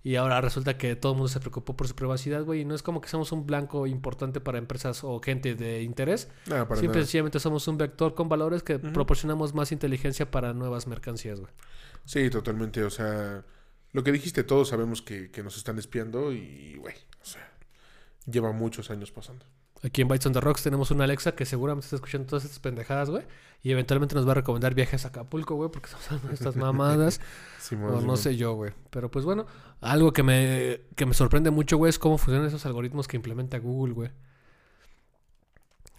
[0.02, 2.60] Y ahora resulta que todo el mundo se preocupó por su privacidad, güey.
[2.60, 6.28] Y no es como que seamos un blanco importante para empresas o gente de interés.
[6.46, 10.86] Nada, para Simple sencillamente somos un vector con valores que proporcionamos más inteligencia para nuevas
[10.86, 11.52] mercancías, güey.
[12.04, 12.84] Sí, totalmente.
[12.84, 13.44] O sea,
[13.92, 17.52] lo que dijiste, todos sabemos que, que nos están espiando y, güey, o sea,
[18.24, 19.44] lleva muchos años pasando.
[19.82, 22.58] Aquí en Bites on the Rocks tenemos una Alexa que seguramente está escuchando todas estas
[22.58, 23.24] pendejadas, güey.
[23.62, 26.56] Y eventualmente nos va a recomendar viajes a Acapulco, güey, porque estamos hablando de estas
[26.56, 27.20] mamadas.
[27.60, 28.72] Simón, o no sé yo, güey.
[28.90, 29.46] Pero pues bueno,
[29.80, 33.58] algo que me, que me sorprende mucho, güey, es cómo funcionan esos algoritmos que implementa
[33.58, 34.10] Google, güey.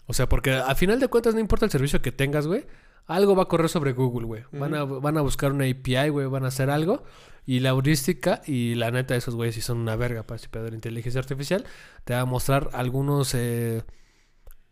[0.08, 2.66] O sea, porque a final de cuentas no importa el servicio que tengas, güey.
[3.06, 4.44] Algo va a correr sobre Google, güey.
[4.52, 6.28] Van, a, van a buscar una API, güey.
[6.28, 7.04] Van a hacer algo.
[7.46, 10.66] Y la heurística y la neta, esos güeyes sí son una verga para este pedo
[10.66, 11.66] de la inteligencia artificial.
[12.04, 13.84] Te va a mostrar algunos eh,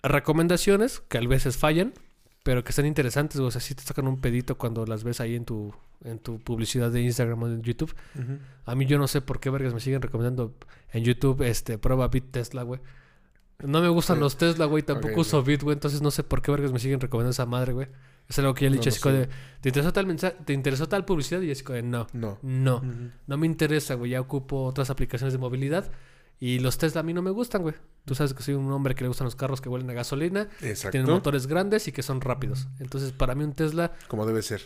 [0.03, 1.93] recomendaciones que a veces fallan,
[2.43, 3.39] pero que están interesantes.
[3.39, 6.39] O sea, sí te sacan un pedito cuando las ves ahí en tu, en tu
[6.39, 7.93] publicidad de Instagram o en YouTube.
[8.65, 10.55] A mí yo no sé por qué vergas me siguen recomendando
[10.91, 12.79] en YouTube este prueba Bit Tesla, güey.
[13.59, 14.21] No me gustan Sí.
[14.21, 14.83] los Tesla, güey.
[14.83, 15.73] Tampoco uso Bit, güey.
[15.73, 17.87] Entonces no sé por qué vergas me siguen recomendando esa madre, güey.
[18.27, 19.21] Es algo que ya le he No dicho lo así como sé.
[19.21, 19.29] de...
[19.61, 20.35] ¿Te interesó tal mensaje?
[20.45, 21.41] ¿Te interesó tal publicidad?
[21.41, 22.07] Y así como de no.
[22.13, 22.39] No.
[22.41, 22.81] No.
[23.25, 24.11] No me interesa, güey.
[24.11, 25.91] Ya ocupo otras aplicaciones de movilidad.
[26.39, 27.75] Y los Tesla a mí no me gustan, güey.
[28.05, 30.49] Tú sabes que soy un hombre que le gustan los carros que huelen a gasolina,
[30.61, 30.91] Exacto.
[30.91, 32.67] tienen motores grandes y que son rápidos.
[32.79, 33.93] Entonces, para mí un Tesla...
[34.07, 34.61] Como debe ser.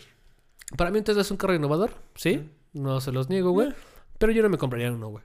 [0.76, 2.50] Para mí un Tesla es un carro innovador, ¿sí?
[2.74, 3.70] No se los niego, güey.
[3.70, 3.74] Eh.
[4.18, 5.24] Pero yo no me compraría uno, güey.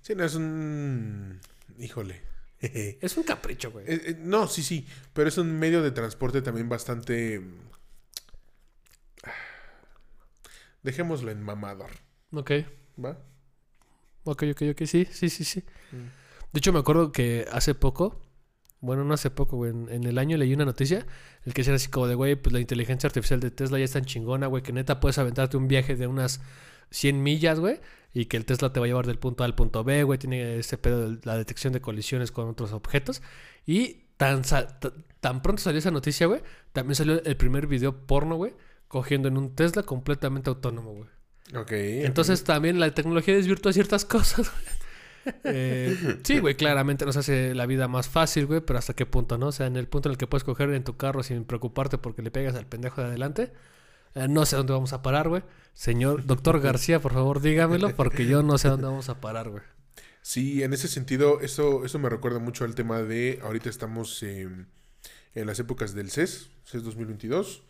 [0.00, 1.40] Sí, no es un...
[1.78, 2.22] Híjole.
[2.62, 3.84] Eh, Es un capricho, güey.
[3.88, 4.86] eh, no, sí, sí.
[5.12, 7.40] Pero es un medio de transporte también bastante...
[10.82, 11.90] Dejémoslo en mamador.
[12.32, 12.50] Ok,
[13.04, 13.18] ¿Va?
[14.24, 14.82] ok, ok, ok.
[14.86, 15.60] Sí, sí, sí, sí.
[15.92, 15.96] Mm.
[16.52, 18.20] De hecho, me acuerdo que hace poco,
[18.80, 21.06] bueno, no hace poco, güey, en, en el año leí una noticia,
[21.44, 23.92] el que decía así como de, güey, pues la inteligencia artificial de Tesla ya es
[23.92, 26.40] tan chingona, güey, que neta puedes aventarte un viaje de unas
[26.92, 27.80] 100 millas, güey,
[28.14, 30.18] y que el Tesla te va a llevar del punto A al punto B, güey,
[30.18, 33.22] tiene ese pedo de la detección de colisiones con otros objetos.
[33.66, 34.42] Y tan,
[35.20, 38.52] tan pronto salió esa noticia, güey, también salió el primer video porno, güey,
[38.88, 41.08] cogiendo en un Tesla completamente autónomo, güey.
[41.54, 41.72] Ok.
[41.72, 44.50] Entonces también la tecnología desvirtúa ciertas cosas.
[44.50, 44.82] güey.
[45.44, 49.38] Eh, sí, güey, claramente nos hace la vida más fácil, güey, pero hasta qué punto,
[49.38, 49.48] ¿no?
[49.48, 51.98] O sea, en el punto en el que puedes coger en tu carro sin preocuparte
[51.98, 53.52] porque le pegas al pendejo de adelante.
[54.14, 55.42] Eh, no sé dónde vamos a parar, güey.
[55.74, 59.62] Señor doctor García, por favor, dígamelo porque yo no sé dónde vamos a parar, güey.
[60.22, 64.48] Sí, en ese sentido, eso, eso me recuerda mucho al tema de, ahorita estamos eh,
[65.34, 67.62] en las épocas del CES, CES 2022.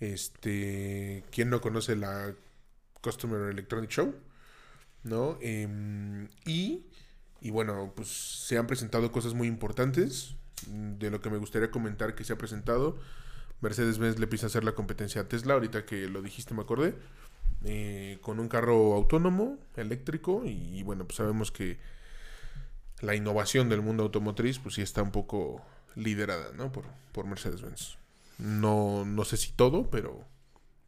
[0.00, 2.34] Este, ¿quién no conoce la
[3.00, 4.14] Customer Electronic Show?
[5.04, 5.38] ¿No?
[5.40, 6.86] Em, y,
[7.40, 10.34] y bueno, pues se han presentado cosas muy importantes.
[10.66, 12.98] De lo que me gustaría comentar que se ha presentado,
[13.62, 16.94] Mercedes-Benz le empieza a hacer la competencia a Tesla, ahorita que lo dijiste me acordé,
[17.64, 21.78] eh, con un carro autónomo, eléctrico, y, y bueno, pues sabemos que
[23.00, 25.60] la innovación del mundo automotriz, pues sí está un poco
[25.96, 26.70] liderada, ¿no?
[26.72, 27.96] Por, por Mercedes-Benz.
[28.38, 30.24] No, no sé si todo, pero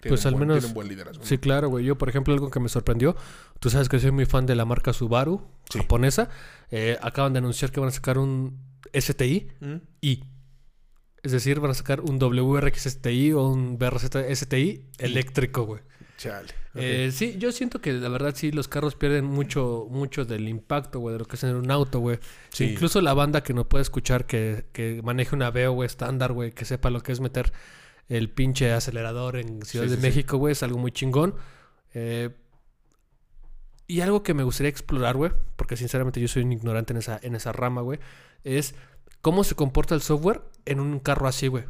[0.07, 1.25] Pues al buen, menos- buen liderazgo.
[1.25, 1.85] Sí, claro, güey.
[1.85, 3.17] Yo, por ejemplo, algo que me sorprendió,
[3.61, 5.79] tú sabes que soy muy fan de la marca Subaru, Sí.
[5.79, 6.29] japonesa.
[6.71, 8.59] Eh, acaban de anunciar que van a sacar un
[8.93, 9.75] STI ¿Mm?
[11.25, 15.81] Es decir, van a sacar un WRX STI o un BRZ STI eléctrico, güey.
[16.19, 16.49] Chale.
[16.75, 21.01] Eh, sí, yo siento que la verdad sí los carros pierden mucho, mucho del impacto,
[21.01, 22.19] güey, de lo que es en un auto, güey.
[22.51, 22.65] Sí.
[22.65, 26.53] Incluso la banda que no puede escuchar que, que maneje una VO, güey, estándar, güey,
[26.53, 27.53] que sepa lo que es meter
[28.09, 30.03] el pinche acelerador en Ciudad Sí, de sí.
[30.03, 31.35] México, güey, es algo muy chingón.
[31.95, 32.31] Eh,
[33.87, 37.19] y algo que me gustaría explorar, güey, porque sinceramente yo soy un ignorante en esa,
[37.23, 37.99] en esa rama, güey,
[38.43, 38.75] es
[39.25, 41.65] cómo se comporta el software en un carro así, güey.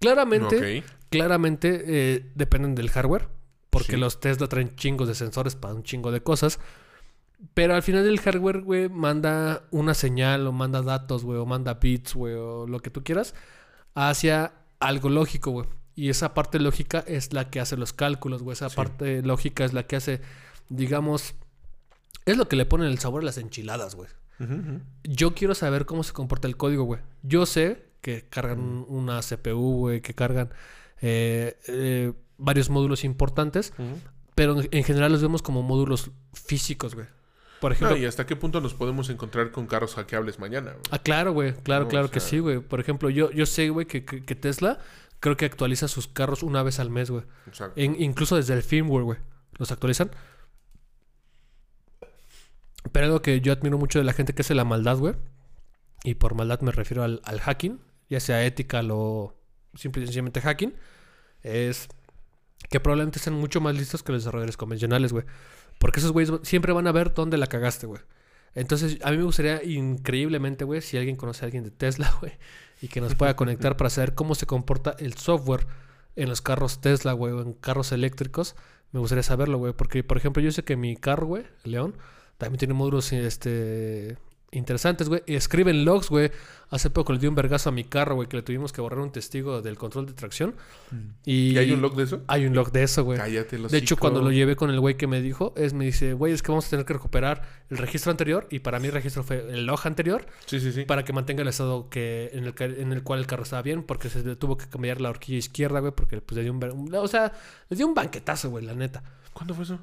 [0.00, 3.28] Claramente, claramente eh, dependen del hardware,
[3.70, 3.96] porque Sí.
[3.98, 6.58] los Tesla traen chingos de sensores para un chingo de cosas.
[7.54, 11.74] Pero al final el hardware, güey, manda una señal o manda datos, güey, o manda
[11.74, 13.34] bits, güey, o lo que tú quieras,
[13.94, 15.68] hacia algo lógico, güey.
[15.94, 18.54] Y esa parte lógica es la que hace los cálculos, güey.
[18.54, 18.76] Esa Sí.
[18.76, 20.20] parte lógica es la que hace,
[20.68, 21.34] digamos,
[22.26, 24.08] es lo que le ponen el sabor a las enchiladas, güey.
[25.04, 27.00] Yo quiero saber cómo se comporta el código, güey.
[27.22, 30.50] Yo sé que cargan una CPU, güey, que cargan
[31.00, 33.72] eh, eh, varios módulos importantes,
[34.34, 37.06] pero en, en general los vemos como módulos físicos, güey.
[37.60, 40.70] Por ejemplo, No, ¿Y hasta qué punto nos podemos encontrar con carros hackeables mañana?
[40.72, 40.82] güey?
[40.90, 42.58] ah, claro, güey, claro, No, claro o que sí, güey.
[42.58, 44.80] Por ejemplo, yo, yo sé, güey, que, que- que Tesla
[45.20, 47.22] creo que actualiza sus carros una vez al mes, güey.
[47.48, 49.18] O sea, En- incluso desde el firmware, güey.
[49.58, 50.10] Los actualizan.
[52.90, 55.14] Pero algo que yo admiro mucho de la gente que hace la maldad, güey.
[56.04, 57.80] Y por maldad me refiero al, hacking,
[58.10, 59.34] ya sea ética o
[59.74, 60.74] simple y sencillamente hacking.
[61.42, 61.88] Es
[62.70, 65.24] que probablemente sean mucho más listos que los desarrolladores convencionales, güey.
[65.78, 68.00] Porque esos güeyes siempre van a ver dónde la cagaste, güey.
[68.54, 72.32] Entonces, a mí me gustaría increíblemente, güey, si alguien conoce a alguien de Tesla, güey,
[72.80, 75.66] y que nos pueda conectar para saber cómo se comporta el software
[76.16, 78.54] en los carros Tesla, güey, o en carros eléctricos,
[78.92, 79.72] me gustaría saberlo, güey.
[79.72, 81.96] Porque, por ejemplo, yo sé que mi carro, güey, León,
[82.42, 84.16] también tiene módulos este,
[84.50, 85.22] interesantes, güey.
[85.26, 86.30] Y escriben logs, güey.
[86.70, 88.98] Hace poco le di un vergazo a mi carro, güey, que le tuvimos que borrar
[89.00, 90.54] un testigo del control de tracción.
[91.24, 92.22] Y, ¿Y hay un log de eso?
[92.28, 93.18] Hay un log de eso, güey.
[93.18, 95.84] Cállate, los De hecho, cuando lo llevé con el güey que me dijo, es me
[95.84, 98.48] dice, güey, es que vamos a tener que recuperar el registro anterior.
[98.50, 100.26] Y para mí el registro fue el log anterior.
[100.46, 100.84] Sí, sí, sí.
[100.86, 103.82] Para que mantenga el estado que en el, en el cual el carro estaba bien.
[103.84, 105.92] Porque se le tuvo que cambiar la horquilla izquierda, güey.
[105.92, 107.32] Porque pues le dio un- O sea,
[107.68, 109.02] le dio un banquetazo, güey, la neta.
[109.34, 109.78] ¿Cuándo fue eso?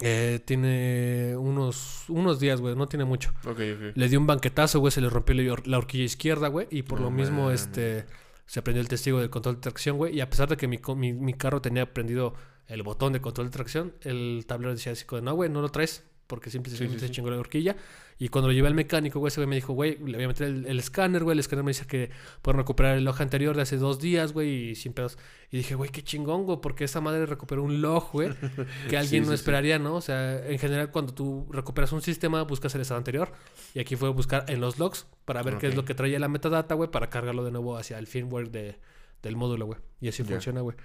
[0.00, 2.74] Eh, tiene unos, unos días, güey.
[2.74, 3.30] No tiene mucho.
[3.46, 3.92] Ok, ok.
[3.94, 6.82] Le dio un banquetazo, güey, se le rompió la, hor- la horquilla izquierda, güey, y
[6.82, 8.04] por No lo mismo, este,
[8.46, 10.78] se prendió el testigo del control de tracción, güey, y a pesar de que mi,
[10.96, 12.34] mi, mi carro tenía prendido
[12.66, 15.68] el botón de control de tracción, el tablero decía así, como, no, güey, no lo
[15.68, 17.76] traes, porque simplemente Sí, sí, se chingó la horquilla,
[18.18, 20.28] y cuando lo llevé al mecánico, güey, ese güey me dijo, güey, le voy a
[20.28, 22.10] meter el, el escáner, güey, el escáner me dice que
[22.42, 25.18] pueden recuperar el log anterior de hace dos días, güey, y sin pedos,
[25.50, 28.30] y dije, güey, qué chingón, güey, porque esa madre recuperó un log, güey,
[28.88, 29.96] que alguien Sí, no esperaría, ¿no?
[29.96, 33.32] O sea, en general cuando tú recuperas un sistema, buscas el estado anterior.
[33.74, 36.28] Y aquí fue buscar en los logs para ver qué es lo que traía la
[36.28, 38.78] metadata, güey, para cargarlo de nuevo hacia el firmware de,
[39.22, 39.78] del módulo, güey.
[40.00, 40.76] Y así funciona, güey.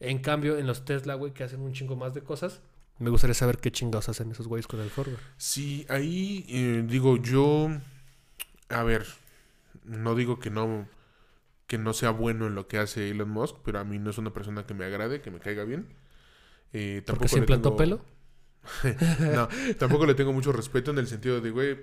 [0.00, 2.60] En cambio, en los Tesla, güey, que hacen un chingo más de cosas,
[2.98, 5.18] me gustaría saber qué chingados hacen esos güeyes con el hardware.
[5.36, 7.68] Sí, ahí eh, digo yo,
[8.68, 9.06] a ver,
[9.84, 10.88] no digo que no
[11.66, 14.18] que no sea bueno en lo que hace Elon Musk, pero a mí no es
[14.18, 15.88] una persona que me agrade, que me caiga bien.
[16.74, 18.04] Eh, Porque tampoco se le implantó tengo- pelo.
[19.34, 21.78] no, tampoco le tengo mucho respeto en el sentido de, güey,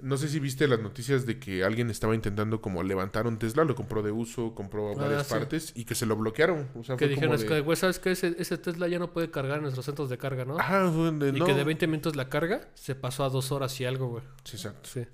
[0.00, 3.64] no sé si viste las noticias de que alguien estaba intentando como levantar un Tesla,
[3.64, 5.34] lo compró de uso, compró Ah, varias sí.
[5.34, 6.68] partes y que se lo bloquearon.
[6.76, 8.12] O sea, Que fue dijeron, como es que, güey, ¿sabes qué?
[8.12, 10.58] Ese, ese Tesla ya no puede cargar en nuestros centros de carga, ¿no?
[10.58, 11.44] Ajá, fue de, y no.
[11.46, 14.24] que de 20 minutos la carga se pasó a dos horas y algo, güey.
[14.44, 14.88] Sí, exacto.
[14.92, 15.06] Sí.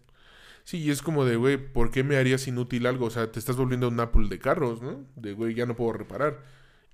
[0.64, 3.06] Sí, y es como de, güey, ¿por qué me harías inútil algo?
[3.06, 5.04] O sea, te estás volviendo un Apple de carros, ¿no?
[5.16, 6.42] De, güey, ya no puedo reparar.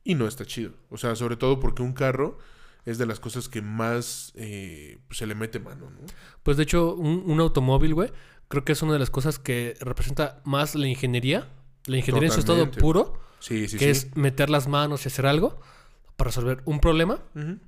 [0.02, 0.72] Y no está chido.
[0.90, 2.38] O sea, sobre todo porque un carro
[2.84, 5.98] es de las cosas que más eh, pues, se le mete mano, ¿no?
[6.42, 8.10] Pues de hecho, un, un automóvil, güey,
[8.48, 11.48] creo que es una de las cosas que representa más la ingeniería.
[11.86, 14.06] La ingeniería en su estado puro, Sí, sí, que sí.
[14.08, 15.60] es meter las manos y hacer algo
[16.16, 17.58] para resolver un problema Ujú.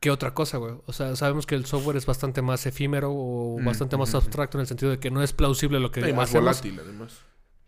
[0.00, 0.74] que otra cosa, güey.
[0.86, 4.58] O sea, sabemos que el software es bastante más efímero o Mm, bastante más abstracto
[4.58, 6.44] en el sentido de que no es plausible lo que Y más hacemos.
[6.46, 7.18] volátil, además.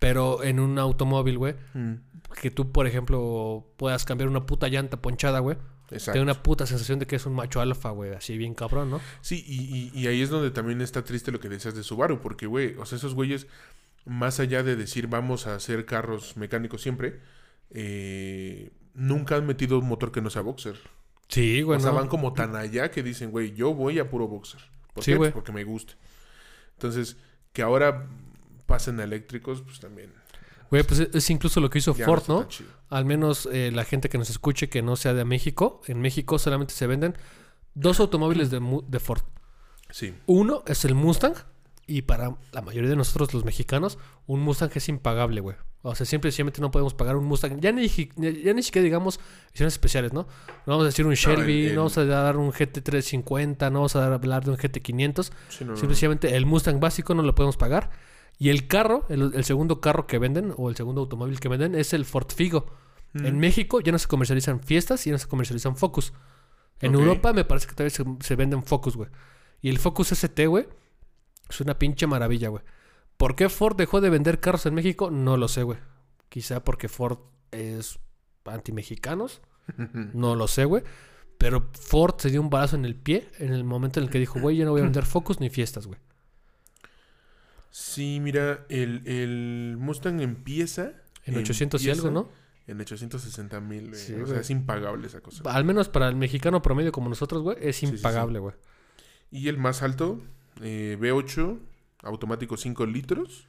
[0.00, 1.94] Pero en un automóvil, güey, Mm,
[2.40, 5.56] que tú, por ejemplo, puedas cambiar una puta llanta ponchada, güey.
[5.90, 6.18] Exacto.
[6.18, 8.12] da una puta sensación de que es un macho alfa, güey.
[8.14, 9.00] Así bien cabrón, ¿no?
[9.20, 12.20] Sí, y, y- y ahí es donde también está triste lo que decías de Subaru,
[12.20, 13.46] porque, güey, o sea, esos güeyes,
[14.06, 17.20] más allá de decir vamos a hacer carros mecánicos siempre,
[17.70, 20.76] eh, nunca han metido un motor que no sea boxer.
[21.28, 21.78] Sí, güey.
[21.78, 21.96] o sea, no.
[21.98, 24.60] van como tan allá que dicen, güey, yo voy a puro boxer.
[24.92, 25.16] ¿Por Sí, qué?
[25.18, 25.94] Pues porque me gusta.
[26.72, 27.16] Entonces,
[27.52, 28.08] que ahora
[28.66, 30.12] pasen a eléctricos, pues también.
[30.70, 32.48] Güey, pues es- incluso lo que hizo ya Ford, ¿no?
[32.48, 32.70] chido.
[32.90, 35.80] Al menos eh, la gente que nos escuche que no sea de México.
[35.86, 37.14] En México solamente se venden
[37.74, 38.60] dos automóviles de,
[39.00, 39.22] Ford.
[39.90, 40.14] Sí.
[40.26, 41.34] Uno es el Mustang.
[41.86, 45.56] Y para la mayoría de nosotros, los mexicanos, un Mustang es impagable, güey.
[45.82, 46.30] O sea, siempre
[46.60, 47.58] no podemos pagar un Mustang.
[47.60, 49.18] Ya ni, ya ni siquiera digamos
[49.50, 50.22] ediciones especiales, ¿no?
[50.66, 53.96] No vamos a decir un Shelby, el- no vamos a dar un GT350, no vamos
[53.96, 55.30] a dar- hablar de un GT500.
[55.48, 55.76] Sí, no, no, no.
[55.96, 57.90] Simplemente el Mustang básico no lo podemos pagar.
[58.40, 61.74] Y el carro, el, el segundo carro que venden, o el segundo automóvil que venden,
[61.74, 62.66] es el Ford Figo.
[63.12, 63.26] Mm.
[63.26, 66.14] En México ya no se comercializan Fiestas y ya no se comercializan Focus.
[66.80, 66.94] En.
[66.94, 69.10] Europa me parece que todavía se, se venden Focus, güey.
[69.60, 70.66] Y el Focus ST, güey,
[71.50, 72.64] es una pinche maravilla, güey.
[73.18, 75.10] ¿Por qué Ford dejó de vender carros en México?
[75.10, 75.78] No lo sé, güey.
[76.30, 77.18] Quizá porque Ford
[77.50, 77.98] es
[78.46, 79.42] anti-mexicanos.
[80.14, 80.82] No lo sé, güey.
[81.38, 84.18] Pero Ford se dio un balazo en el pie en el momento en el que
[84.18, 86.00] dijo, güey, yo no voy a vender Focus ni Fiestas, güey.
[87.70, 90.92] Sí, mira, el, el Mustang empieza...
[91.24, 92.28] En 800 y algo, ¿no?
[92.66, 95.42] En 860 mil, Sí, o sea, es impagable esa cosa.
[95.52, 97.94] Al menos para el mexicano promedio como nosotros, güey, es sí, sí.
[97.94, 98.54] impagable, güey.
[99.30, 100.20] Y el más alto,
[100.60, 101.58] eh, V8,
[102.02, 103.46] automático 5 litros,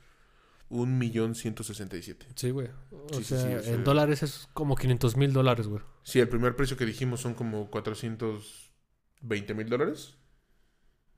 [0.69, 2.15] 1.167.000.
[2.35, 2.69] Sí, güey.
[2.91, 5.81] O, sea, sí, o sea- en dólares es como 500 mil dólares, güey.
[6.03, 10.15] Sí, el primer precio que dijimos son como 420 mil dólares.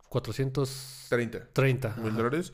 [0.10, 2.54] 430 30 mil dólares.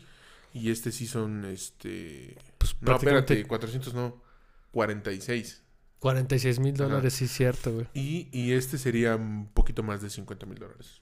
[0.54, 2.36] Y este sí son, este...
[2.58, 4.22] Pues No, prácticamente espérate, 400 no,
[4.72, 5.64] 46.
[6.00, 7.88] 46 mil dólares, sí, cierto, güey.
[7.93, 11.02] Y, y este sería un poquito más de 50 mil dólares.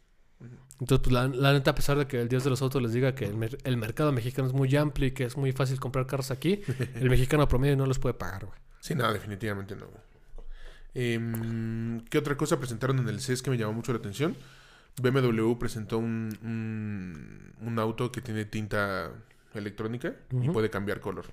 [0.80, 2.94] Entonces, pues la, la neta, a pesar de que el dios de los autos les
[2.94, 5.80] diga que el, mer- el mercado mexicano es muy amplio y que es muy fácil
[5.80, 6.62] comprar carros aquí,
[6.96, 8.58] el mexicano promedio no los puede pagar, güey.
[8.80, 9.88] Sí, no, definitivamente no.
[10.94, 14.36] Em, ¿Qué otra cosa presentaron en el CES que me llamó mucho la atención?
[15.02, 19.12] BMW presentó un, un, un auto que tiene tinta
[19.58, 21.26] electrónica y puede cambiar color.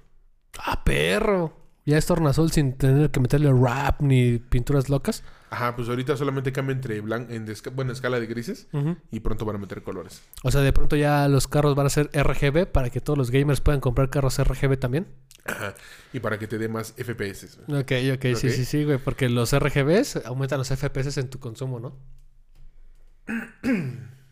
[0.58, 1.60] ¡Ah, perro!
[1.86, 5.22] Ya es tornasol sin tener que meterle rap ni pinturas locas.
[5.50, 8.68] Ajá, pues ahorita solamente cambia entre blanco, en buena escala de grises
[9.10, 10.22] y pronto van a meter colores.
[10.42, 13.30] O sea, de pronto ya los carros van a ser RGB para que todos los
[13.30, 15.08] gamers puedan comprar carros RGB también.
[15.44, 15.74] Ajá,
[16.14, 17.58] y para que te dé más FPS.
[17.68, 18.52] Ok, ok, sí, Ok.
[18.54, 18.96] sí, sí, güey.
[18.96, 21.98] Porque los RGBs aumentan los FPS en tu consumo, ¿no?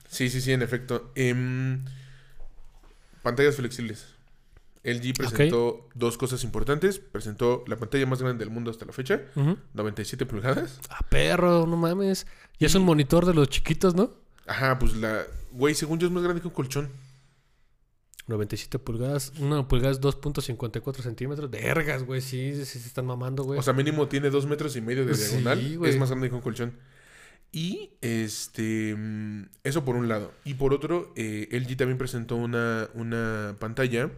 [0.08, 1.12] Sí, sí, sí, en efecto.
[1.14, 1.84] Em,
[3.22, 4.06] pantallas flexibles.
[4.84, 6.98] LG presentó dos cosas importantes.
[6.98, 9.56] Presentó la pantalla más grande del mundo hasta la fecha, Ujú.
[9.74, 10.80] 97 pulgadas.
[10.90, 12.26] Ah, perro, no mames.
[12.58, 14.12] Y es un monitor de los chiquitos, ¿no?
[14.46, 15.22] Ajá, pues la...
[15.52, 16.88] Güey, según yo es más grande que un colchón.
[18.26, 19.32] 97 pulgadas.
[19.38, 21.50] Una pulgada es 2.54 centímetros.
[21.50, 22.20] Vergas, güey.
[22.20, 23.58] Sí, sí, se están mamando, güey.
[23.58, 25.78] O sea, mínimo tiene dos metros y medio de Sí, diagonal.
[25.78, 25.90] güey.
[25.90, 26.72] es más grande que un colchón.
[27.52, 28.94] Y este...
[28.96, 30.32] mm, Eso por un lado.
[30.44, 34.10] Y por otro, eh, LG también presentó una, una pantalla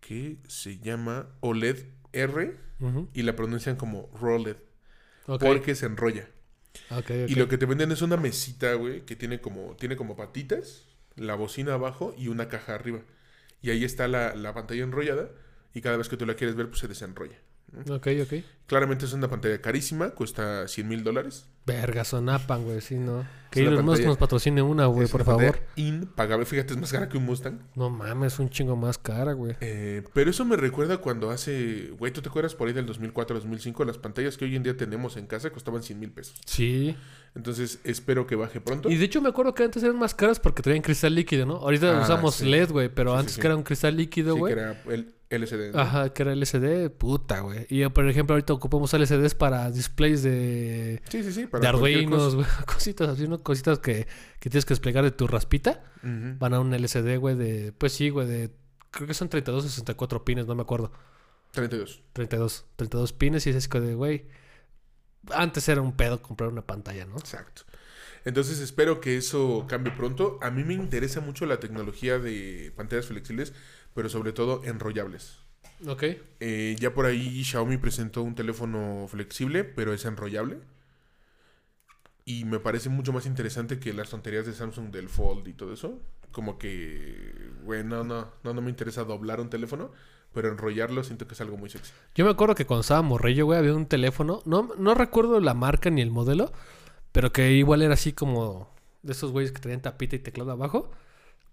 [0.00, 2.56] que se llama OLED R
[3.14, 4.56] y la pronuncian como ROLED.
[5.38, 6.28] Porque se enrolla.
[7.26, 10.86] Y lo que te venden es una mesita, güey, que tiene como, tiene como patitas,
[11.16, 13.02] la bocina abajo y una caja arriba.
[13.62, 15.30] Y ahí está la, la pantalla enrollada
[15.74, 17.38] y cada vez que tú la quieres ver, pues se desenrolla.
[17.88, 18.34] Ok, ok.
[18.66, 21.46] Claramente es una pantalla carísima, cuesta 100 mil dólares.
[21.66, 22.80] Verga, sonapan, güey.
[22.80, 23.26] Sí, ¿no?
[23.50, 25.60] Que Es Elon Musk nos patrocine una, güey, Es por favor.
[25.76, 26.46] Impagable.
[26.46, 27.58] Fíjate, es más cara que un Mustang.
[27.74, 29.56] No mames, un chingo más cara, güey.
[29.60, 33.36] Eh, pero eso me recuerda cuando hace, güey, ¿tú te acuerdas por ahí del 2004,
[33.36, 33.84] 2005?
[33.84, 36.40] Las pantallas que hoy en día tenemos en casa costaban 100 mil pesos.
[36.46, 36.96] Sí.
[37.34, 38.90] Entonces espero que baje pronto.
[38.90, 41.56] Y de hecho me acuerdo que antes eran más caras porque traían cristal líquido, ¿no?
[41.56, 42.46] Ahorita Ah, usamos sí.
[42.46, 43.40] LED, güey, pero Sí, sí, antes sí.
[43.40, 44.54] que era un cristal líquido, Sí, güey.
[44.54, 45.72] que era el LCD.
[45.72, 45.80] ¿no?
[45.80, 47.66] Ajá, que era LCD, puta, güey.
[47.68, 51.40] Y por ejemplo, ahorita ocupamos LCDs para displays de, Sí, sí, sí.
[51.42, 51.68] de Para cosa.
[51.70, 52.46] Arduinos, güey.
[52.66, 53.42] Cositas así, ¿no?
[53.42, 54.06] Cositas que,
[54.40, 55.84] que tienes que desplegar de tu raspita.
[56.02, 57.72] Van a un LCD, güey, de.
[57.72, 58.50] Pues sí, güey, de.
[58.90, 60.92] Creo que son 32 o 64 pines, no me acuerdo.
[61.52, 62.02] 32.
[62.12, 62.66] 32.
[62.76, 64.26] 32 pines y es de, güey.
[65.30, 67.16] Antes era un pedo comprar una pantalla, ¿no?
[67.16, 67.62] Exacto.
[68.24, 70.38] Entonces espero que eso cambie pronto.
[70.42, 73.52] A mí me interesa mucho la tecnología de pantallas flexibles,
[73.94, 75.38] pero sobre todo enrollables.
[75.86, 76.04] Ok.
[76.40, 80.58] Eh, ya por ahí Xiaomi presentó un teléfono flexible, pero es enrollable.
[82.24, 85.72] Y me parece mucho más interesante que las tonterías de Samsung del Fold y todo
[85.72, 86.00] eso.
[86.30, 89.90] Como que, güey, no, no, no, no me interesa doblar un teléfono,
[90.32, 91.92] pero enrollarlo siento que es algo muy sexy.
[92.14, 94.40] Yo me acuerdo que cuando estaba morrillo, güey, había un teléfono.
[94.44, 96.52] No, no recuerdo la marca ni el modelo,
[97.10, 98.72] pero que igual era así como
[99.02, 100.90] de esos güeyes que traían tapita y teclado abajo,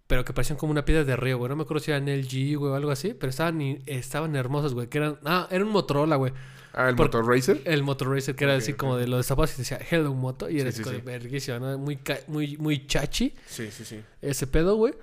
[0.10, 1.50] pero que parecían como una piedra de río, güey.
[1.50, 4.88] No me acuerdo si eran LG, güey, o algo así, pero estaban, estaban hermosos, güey.
[4.88, 5.20] Que eran.
[5.24, 6.34] Ah, era un Motorola, güey.
[6.74, 7.62] Ah, el Por- Motor Racer.
[7.66, 10.60] El Motor Racer, que era así como de los zapatos y decía Hello Moto, y
[10.62, 11.78] era Sí, así sí, verguísima, ¿no?
[11.78, 14.02] Muy, muy, muy chachi Sí, sí, sí.
[14.20, 14.96] ese pedo, güey.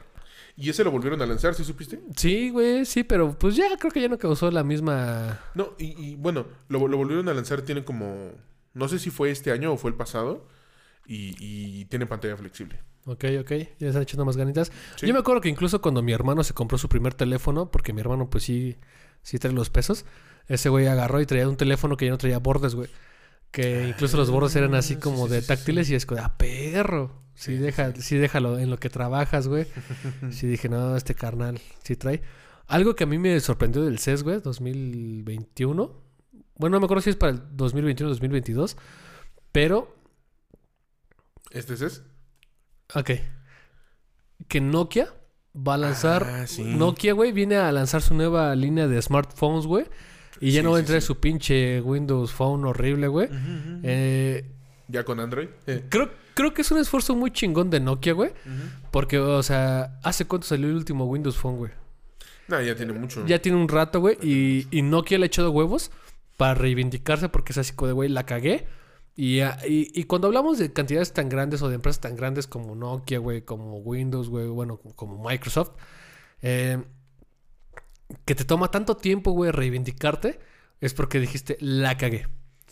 [0.57, 2.01] Y ese lo volvieron a lanzar, ¿sí supiste?
[2.17, 5.39] Sí, güey, sí, pero pues ya creo que ya no causó la misma.
[5.55, 8.33] No, y, y, bueno, lo, lo volvieron a lanzar, tiene como,
[8.75, 10.49] no sé si fue este año o fue el pasado,
[11.07, 12.81] y, y tiene pantalla flexible.
[13.07, 14.73] Ok, ok, ya están echando más ganitas.
[14.97, 15.07] Sí.
[15.07, 18.01] Yo me acuerdo que incluso cuando mi hermano se compró su primer teléfono, porque mi
[18.01, 18.77] hermano pues sí,
[19.23, 20.05] sí trae los pesos,
[20.49, 22.91] ese güey agarró y traía un teléfono que ya no traía bordes, güey.
[23.53, 26.05] Que incluso los bordes eran así sí, como sí, de sí, sí, táctiles y es
[26.05, 27.23] como, ah, perro.
[27.35, 29.67] Sí, Sí, deja, sí, déjalo en lo que trabajas, güey.
[30.31, 32.23] sí dije, no, este carnal sí trae.
[32.67, 35.93] Algo que a mí me sorprendió del CES, güey, 2021.
[36.57, 38.77] Bueno, no me acuerdo si es para el 2021 o 2022,
[39.53, 39.96] pero
[41.51, 42.03] ¿Este es?
[42.95, 43.11] Ok.
[44.49, 45.13] Que Nokia
[45.57, 46.25] va a lanzar.
[46.25, 46.63] Ah, sí.
[46.65, 49.87] Nokia, güey, viene a lanzar su nueva línea de smartphones, güey.
[50.41, 51.07] Y ya Sí, no va a entrar sí.
[51.07, 53.29] su pinche Windows Phone horrible, güey.
[53.83, 54.45] Eh,
[54.89, 55.49] Ya con Android.
[55.67, 55.85] Eh.
[55.89, 58.33] creo, creo que es un esfuerzo muy chingón de Nokia, güey.
[58.91, 61.73] Porque, o sea, ¿hace cuánto salió el último Windows Phone, güey?
[62.49, 63.27] No, ya tiene mucho.
[63.27, 64.19] Ya tiene un rato, güey.
[64.23, 65.91] Y, y Nokia le ha echado huevos
[66.37, 68.67] para reivindicarse porque es así como de, güey, la cagué.
[69.17, 72.47] Y, ah, y, y cuando hablamos de cantidades tan grandes o de empresas tan grandes
[72.47, 75.71] como Nokia, güey, como Windows, güey, bueno, como- Microsoft,
[76.43, 76.85] eh,
[78.25, 80.39] que te toma tanto tiempo, güey, reivindicarte,
[80.81, 82.29] es porque dijiste, la cagué.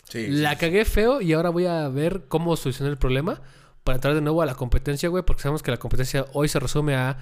[0.07, 3.41] Sí, La sí, cagué feo y ahora voy a ver cómo solucionar el problema
[3.83, 6.59] para entrar de nuevo a la competencia, güey, porque sabemos que la competencia hoy se
[6.59, 7.17] resume a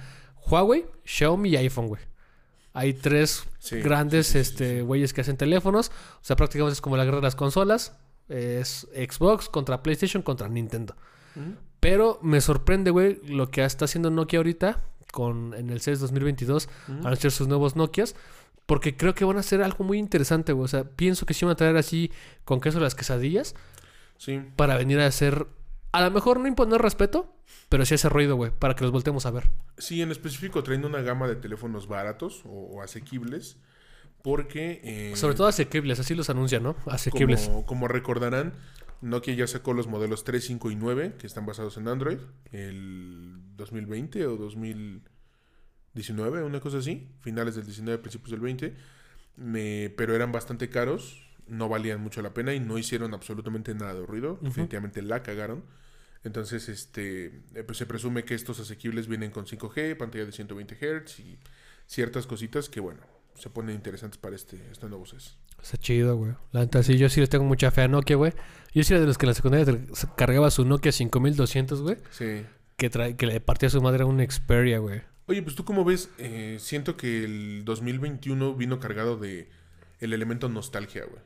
[0.46, 2.02] Huawei, Xiaomi y iPhone, güey.
[2.74, 3.44] Hay tres
[3.82, 5.90] grandes este, güeyes que hacen teléfonos.
[5.90, 7.96] O sea, prácticamente es como la guerra de las consolas.
[8.28, 10.96] Es Xbox contra PlayStation contra Nintendo.
[11.80, 16.68] Pero me sorprende, güey, lo que está haciendo Nokia ahorita con en el CES 2022
[16.88, 16.98] Ujú.
[17.02, 18.14] van a hacer sus nuevos Nokias.
[18.66, 20.64] Porque creo que van a hacer algo muy interesante, güey.
[20.64, 22.10] O sea, pienso que sí van a traer así
[22.46, 23.54] con queso las quesadillas
[24.16, 24.40] Sí.
[24.56, 25.46] para venir a hacer,
[25.92, 27.34] a lo mejor no imponer respeto,
[27.68, 29.50] pero sí hacer ruido, güey, para que los volteemos a ver.
[29.76, 33.58] Sí, en específico traen una gama de teléfonos baratos o, o asequibles.
[34.24, 34.80] Porque.
[34.82, 36.74] eh, Sobre todo asequibles, así los anuncian, ¿no?
[36.86, 37.42] Asequibles.
[37.46, 38.54] Como, como recordarán,
[39.02, 42.16] Nokia ya sacó los modelos 3, 5 y 9 que están basados en Android.
[42.50, 44.36] El 2020 o
[45.92, 47.08] 2019, una cosa así.
[47.20, 48.74] Finales del 19, principios del 20.
[49.36, 51.20] Me- pero eran bastante caros.
[51.46, 54.38] No valían mucho la pena y no hicieron absolutamente nada de ruido.
[54.40, 55.64] Definitivamente la cagaron.
[56.22, 60.74] Entonces, este, eh, pues se presume que estos asequibles vienen con 5G, pantalla de 120
[60.74, 61.38] Hz y
[61.86, 63.02] ciertas cositas que, bueno,
[63.38, 65.36] se ponen interesantes para este, este nuevo CES.
[65.62, 66.32] Está chido, güey.
[66.52, 68.32] La neta, sí, yo sí le tengo mucha fe a Nokia, güey.
[68.74, 69.78] Yo sí era de los que en la secundaria
[70.16, 71.96] cargaba su Nokia 5200, güey.
[72.10, 72.44] Sí.
[72.76, 75.02] Que, trae- que le partía a su madre a un Xperia, güey.
[75.26, 79.48] Oye, pues tú como ves, Eh, siento que el 2021 vino cargado de
[80.00, 81.22] el elemento nostalgia, güey.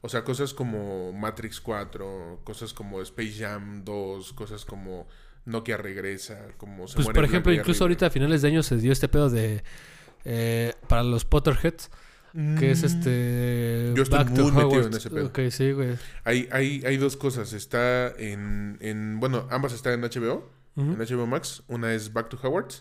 [0.00, 5.06] O sea, cosas como Matrix 4, cosas como Space Jam 2, cosas como
[5.46, 8.76] Nokia regresa, como se Pues, muere por ejemplo, incluso ahorita a finales de año se
[8.78, 9.62] dio este pedo de...
[10.24, 11.90] eh, para los Potterheads,
[12.58, 12.86] que es Mm.
[12.86, 13.92] este...
[13.94, 15.26] Yo estoy muy metido en ese pedo.
[15.26, 15.96] Ok, sí, güey.
[16.24, 17.52] Hay, hay, hay dos cosas.
[17.52, 19.20] Está en, en.
[19.20, 21.62] Bueno, ambas están en HBO, en HBO Max.
[21.68, 22.72] Una es Back to Howard,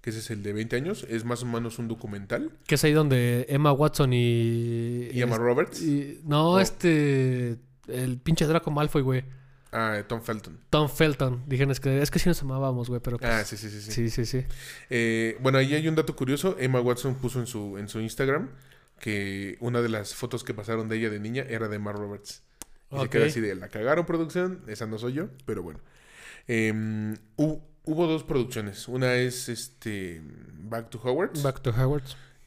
[0.00, 1.04] que ese es el de 20 años.
[1.08, 2.52] Es más o menos un documental.
[2.68, 5.08] Que es ahí donde Emma Watson y...
[5.12, 5.82] Y Emma Roberts.
[5.82, 6.60] y- no, Oh.
[6.60, 7.56] este...
[7.88, 9.24] El pinche Draco Malfoy, güey.
[9.72, 10.58] Ah, Tom Felton.
[10.70, 11.42] Tom Felton.
[11.46, 13.18] Dijeron, es que, es que sí nos amábamos, güey, pero...
[13.18, 13.80] pues, Ah, sí, sí, sí.
[13.80, 13.92] sí.
[13.92, 14.44] sí, sí, sí.
[14.90, 16.56] Eh, bueno, ahí hay un dato curioso.
[16.58, 18.50] Emma Watson puso en su, en su Instagram
[18.98, 22.42] que una de las fotos que pasaron de ella de niña era de Emma Roberts.
[22.90, 23.08] Y se Ok.
[23.10, 25.78] queda así de la cagaron producción, esa no soy yo, pero bueno.
[26.48, 28.88] Em, hu- hubo dos producciones.
[28.88, 30.20] Una es este
[30.54, 31.40] Back to Howard.
[31.42, 32.02] Back to Howard.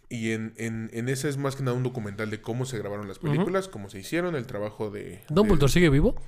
[0.10, 3.08] Y en, en, en esa es más que nada un documental de cómo se grabaron
[3.08, 5.22] las películas, cómo se hicieron, el trabajo de.
[5.30, 6.22] ¿Dumbledore de- sigue vivo?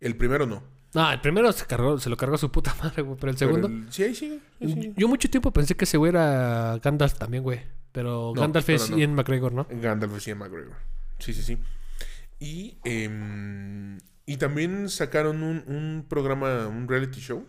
[0.00, 0.62] El primero no.
[0.94, 3.16] No, el primero se, cargó, se lo cargó su puta madre, güey.
[3.20, 3.68] Pero el segundo...
[3.68, 4.40] Pero el- sí, ahí sigue.
[4.60, 4.92] ahí sigue.
[4.96, 7.60] Yo mucho tiempo pensé que ese güey era Gandalf también, güey.
[7.92, 9.00] Pero No, Gandalf es no, no.
[9.02, 9.66] Ian McGregor, ¿no?
[9.70, 10.76] Gandalf y Ian McGregor.
[11.18, 11.58] Sí, sí, sí.
[12.40, 17.46] Y, em, y también sacaron un, un programa, un reality show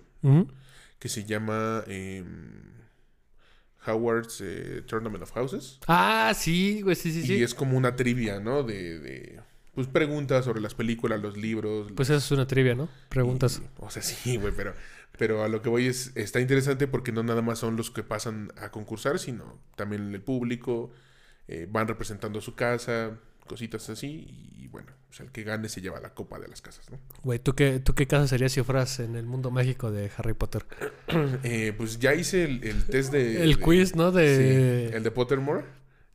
[0.98, 2.64] que se llama em,
[3.86, 5.80] Howard's eh, Tournament of Houses.
[5.88, 7.36] Ah, sí, güey, sí, sí, sí.
[7.38, 8.64] Y es como una trivia, ¿no?
[8.64, 9.40] De, de,
[9.80, 11.90] pues preguntas sobre las películas, los libros.
[11.96, 12.90] Pues eso es una trivia, ¿no?
[13.08, 13.62] Preguntas.
[13.64, 14.74] Y- o sea, sí, güey, pero,
[15.18, 18.04] pero a lo que voy es, está interesante porque no nada más son los que
[18.04, 20.92] pasan a concursar, sino también el público,
[21.48, 23.18] eh, van representando su casa,
[23.48, 26.62] cositas así, y bueno, o sea, el que gane se lleva la copa de las
[26.62, 27.00] casas, ¿no?
[27.24, 30.34] Güey, ¿tú qué, ¿tú qué casa serías si fueras en el mundo mágico de Harry
[30.34, 30.66] Potter?
[31.44, 33.44] Eh, pues ya hice el, el test de...
[33.44, 34.12] el de- quiz, ¿no?
[34.12, 34.90] De...
[34.90, 35.64] sí, el de Pottermore,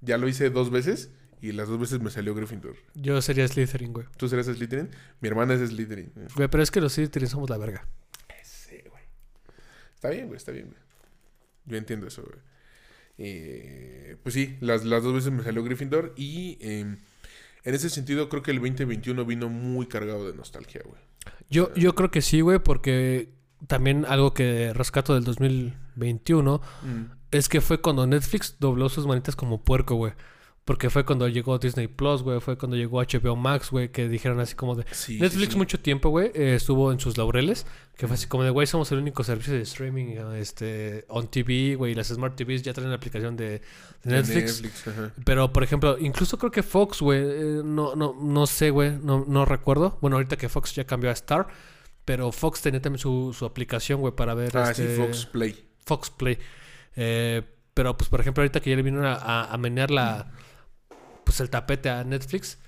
[0.00, 1.10] ya lo hice dos veces,
[1.44, 2.74] y las dos veces me salió Gryffindor.
[2.94, 4.06] Yo sería Slytherin, güey.
[4.16, 4.88] ¿Tú serás Slytherin?
[5.20, 6.10] Mi hermana es Slytherin.
[6.34, 7.86] Güey, pero es que los Slytherin somos la verga.
[8.42, 9.02] Sí, güey.
[9.94, 10.78] Está bien, güey, está bien, güey.
[11.66, 12.38] Yo entiendo eso, güey.
[13.18, 18.30] Eh, pues sí, las, las dos veces me salió Gryffindor y eh, en ese sentido
[18.30, 21.00] creo que el 2021 vino muy cargado de nostalgia, güey.
[21.50, 23.34] Yo, yo creo que sí, güey, porque
[23.66, 26.62] también algo que rescato del 2021
[27.30, 30.14] es que fue cuando Netflix dobló sus manitas como puerco, güey.
[30.64, 32.40] Porque fue cuando llegó Disney Plus, güey.
[32.40, 33.90] Fue cuando llegó HBO Max, güey.
[33.90, 34.86] Que dijeron así como de...
[34.92, 35.58] Sí, Netflix sí, sí.
[35.58, 37.66] mucho tiempo, güey, eh, estuvo en sus laureles.
[37.98, 41.74] Que fue así como de, güey, somos el único servicio de streaming este, on TV,
[41.74, 41.92] güey.
[41.92, 43.60] Y las Smart TVs ya traen la aplicación de, de
[44.04, 44.62] De Netflix.
[44.62, 45.12] Netflix, ajá.
[45.26, 49.26] Pero, por ejemplo, incluso creo que Fox, güey, eh, no, no, no sé, güey, no,
[49.28, 49.98] no recuerdo.
[50.00, 51.46] Bueno, ahorita que Fox ya cambió a Star,
[52.06, 54.56] pero Fox tenía también su, su aplicación, güey, para ver.
[54.56, 55.62] Ah, este, sí, Fox Play.
[55.84, 56.38] Fox Play.
[56.96, 57.42] Eh,
[57.74, 60.32] pero, pues, por ejemplo, ahorita que ya le vinieron a, a, a menear la,
[61.24, 62.58] pues, el tapete a Netflix,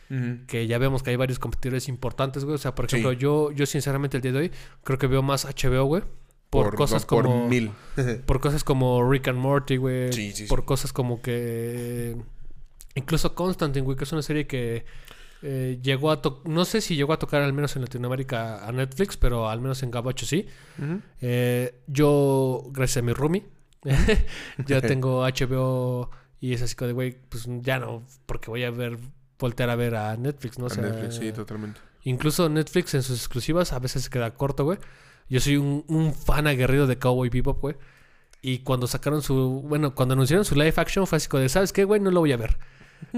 [0.47, 2.55] que ya vemos que hay varios competidores importantes, güey.
[2.55, 2.97] O sea, por Sí.
[2.97, 4.53] ejemplo, yo, yo sinceramente el día de hoy
[4.85, 6.03] creo que veo más HBO, güey.
[6.51, 7.49] Por, cosas do- por como...
[7.49, 7.71] mil.
[8.27, 10.13] Por cosas como Rick and Morty, güey.
[10.13, 10.47] Sí, sí, sí.
[10.49, 12.17] Por cosas como que...
[12.95, 14.85] Incluso Constantine, güey, que es una serie que
[15.43, 16.23] eh, llegó a...
[16.45, 19.83] No sé si llegó a tocar al menos en Latinoamérica a Netflix, pero al menos
[19.83, 20.47] en Gabacho sí.
[21.21, 23.45] Eh, yo, gracias a mi roomie,
[24.67, 26.11] ya tengo HBO
[26.41, 28.99] y es así como de, güey, pues ya no, porque voy a ver,
[29.39, 30.67] voltear a ver a Netflix, ¿no?
[30.67, 31.81] O A sea, Netflix, sí, totalmente.
[32.05, 34.79] Incluso Netflix en sus exclusivas a veces se queda corto, güey.
[35.29, 37.77] Yo soy un, un fan aguerrido de Cowboy Bebop, güey.
[38.43, 39.63] Y cuando sacaron su...
[39.67, 42.01] Bueno, cuando anunciaron su live action fue así como de, ¿sabes qué, güey?
[42.01, 42.59] No lo voy a ver.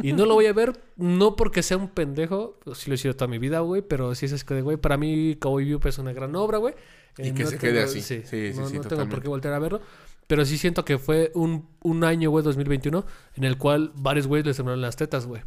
[0.03, 2.59] Y no lo voy a ver no porque sea un pendejo.
[2.75, 3.83] Sí lo he sido toda mi vida, güey.
[3.83, 6.57] Pero sí es así como de, güey, para mí Cowboy Bebop es una gran obra,
[6.59, 6.75] güey.
[7.19, 8.01] Y Eh, que no se quede así.
[8.01, 9.83] Sí, sí, no, sí, no tengo por qué voltear a verlo.
[10.29, 13.05] Pero sí siento que fue un, un año, güey, 2021,
[13.35, 15.43] en el cual varios güeyes les temblaron las tetas, güey.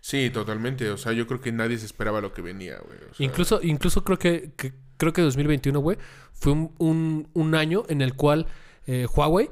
[0.00, 0.90] Sí, totalmente.
[0.90, 2.98] O sea, yo creo que nadie se esperaba lo que venía, güey.
[3.10, 5.98] O sea, Incluso, incluso creo que, que- creo que 2021, güey,
[6.32, 8.46] fue un, un- un año en el cual
[8.86, 9.50] eh, Huawei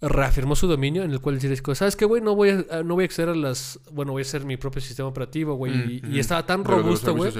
[0.00, 2.20] reafirmó su dominio, en el cual decía, ¿sabes qué, güey?
[2.20, 3.78] No voy a, no voy a acceder a las...
[3.92, 5.72] Bueno, voy a hacer mi propio sistema operativo, güey.
[5.72, 6.16] Mm, y, y ujú.
[6.18, 7.30] estaba tan los robusto, güey,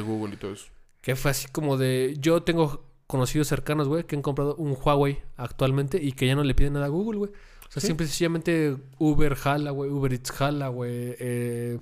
[1.00, 2.16] que fue así como de...
[2.20, 6.42] Yo tengo conocidos cercanos, güey, que han comprado un Huawei actualmente y que ya no
[6.42, 7.30] le piden nada a Google, güey.
[7.30, 7.86] O sea, Sí.
[7.88, 9.90] simple y sencillamente Uber jala, güey.
[9.90, 10.90] Uber Eats jala, güey.
[11.20, 11.78] eh,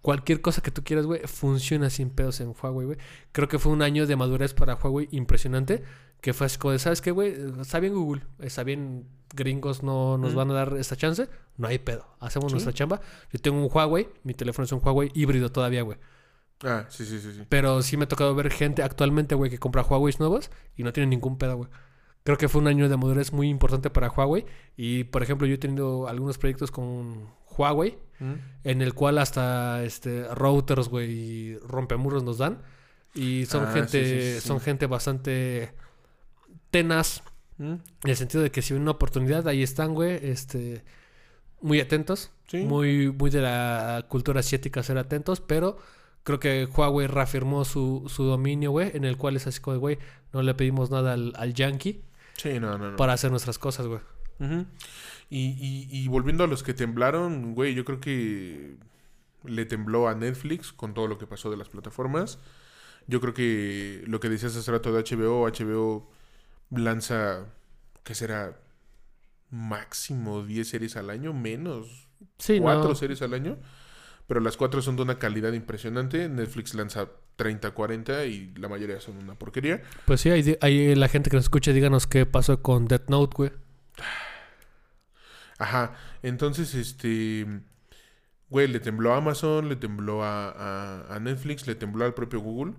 [0.00, 2.98] cualquier cosa que tú quieras, güey, funciona sin pedos en Huawei, güey.
[3.32, 5.82] Creo que fue un año de madurez para Huawei impresionante.
[6.22, 7.34] Que fue así como de, ¿sabes qué, güey?
[7.60, 8.22] Está bien Google.
[8.40, 10.36] Está bien gringos no nos Mm.
[10.36, 11.28] van a dar esta chance.
[11.56, 12.04] No hay pedo.
[12.20, 12.54] Hacemos Sí.
[12.56, 13.00] nuestra chamba.
[13.32, 14.08] Yo tengo un Huawei.
[14.24, 15.96] Mi teléfono es un Huawei híbrido todavía, güey.
[16.62, 17.42] Ah, sí, sí, sí, sí.
[17.48, 20.92] Pero sí me ha tocado ver gente actualmente, güey, que compra Huawei nuevos y no
[20.92, 21.70] tiene ningún pedo, güey.
[22.22, 24.44] Creo que fue un año de madurez muy importante para Huawei.
[24.76, 28.34] Y, por ejemplo, yo he tenido algunos proyectos con Huawei, Mm.
[28.64, 32.60] en el cual hasta este routers, güey, y rompemuros nos dan.
[33.14, 34.46] Y son Ah, gente, sí, sí, sí, sí.
[34.46, 35.72] son gente bastante
[36.70, 37.22] tenaz.
[37.58, 37.72] Mm.
[37.72, 37.80] En
[38.10, 40.18] el sentido de que si ven una oportunidad, ahí están, güey.
[40.22, 40.84] Este,
[41.62, 42.30] muy atentos.
[42.48, 42.58] Sí.
[42.58, 45.78] Muy, muy de la cultura asiática ser atentos, pero
[46.24, 49.78] creo que Huawei reafirmó su, su dominio, güey, en el cual es así como, de,
[49.80, 49.98] güey,
[50.32, 52.02] no le pedimos nada al, al yankee
[52.36, 52.96] Sí, no, no, no.
[52.96, 54.00] para hacer nuestras cosas, güey.
[54.40, 54.64] Ujú.
[55.28, 58.76] y, y, y volviendo a los que temblaron, güey, yo creo que
[59.44, 62.38] le tembló a Netflix con todo lo que pasó de las plataformas.
[63.06, 66.08] Yo creo que lo que decías hace rato de HBO, HBO
[66.70, 67.46] lanza,
[68.04, 68.58] ¿qué será?
[69.50, 72.08] Máximo 10 series al año, menos
[72.38, 72.94] Sí, cuatro no.
[72.94, 73.56] series al año.
[74.30, 76.28] Pero las cuatro son de una calidad impresionante.
[76.28, 79.82] Netflix lanza 30, 40 y la mayoría son una porquería.
[80.04, 83.34] Pues sí, ahí, ahí la gente que nos escucha, díganos qué pasó con Death Note,
[83.36, 83.50] güey.
[85.58, 87.44] Ajá, entonces, este,
[88.48, 92.38] güey, le tembló a Amazon, le tembló a, a- a Netflix, le tembló al propio
[92.38, 92.74] Google.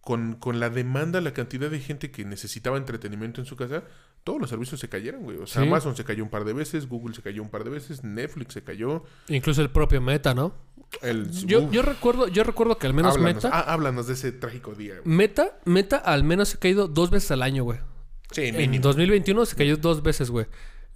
[0.00, 3.82] Con, con la demanda, la cantidad de gente que necesitaba entretenimiento en su casa,
[4.22, 5.36] todos los servicios se cayeron, güey.
[5.38, 5.68] O sea, Sí.
[5.68, 8.54] Amazon se cayó un par de veces, Google se cayó un par de veces, Netflix
[8.54, 9.02] se cayó.
[9.28, 10.54] Incluso el propio Meta, ¿no?
[11.02, 14.74] El, Yo, yo recuerdo, yo recuerdo que al menos háblanos, Meta, háblanos de ese trágico
[14.74, 15.16] día, güey.
[15.16, 17.78] Meta, Meta al menos se ha caído dos veces al año, güey.
[18.30, 18.82] Sí, En mínimo.
[18.82, 20.46] 2021 se cayó dos veces, güey.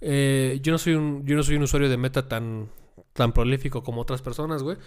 [0.01, 2.69] Eh, yo no soy un, yo no soy un usuario de Meta tan,
[3.13, 4.77] tan prolífico como otras personas, güey.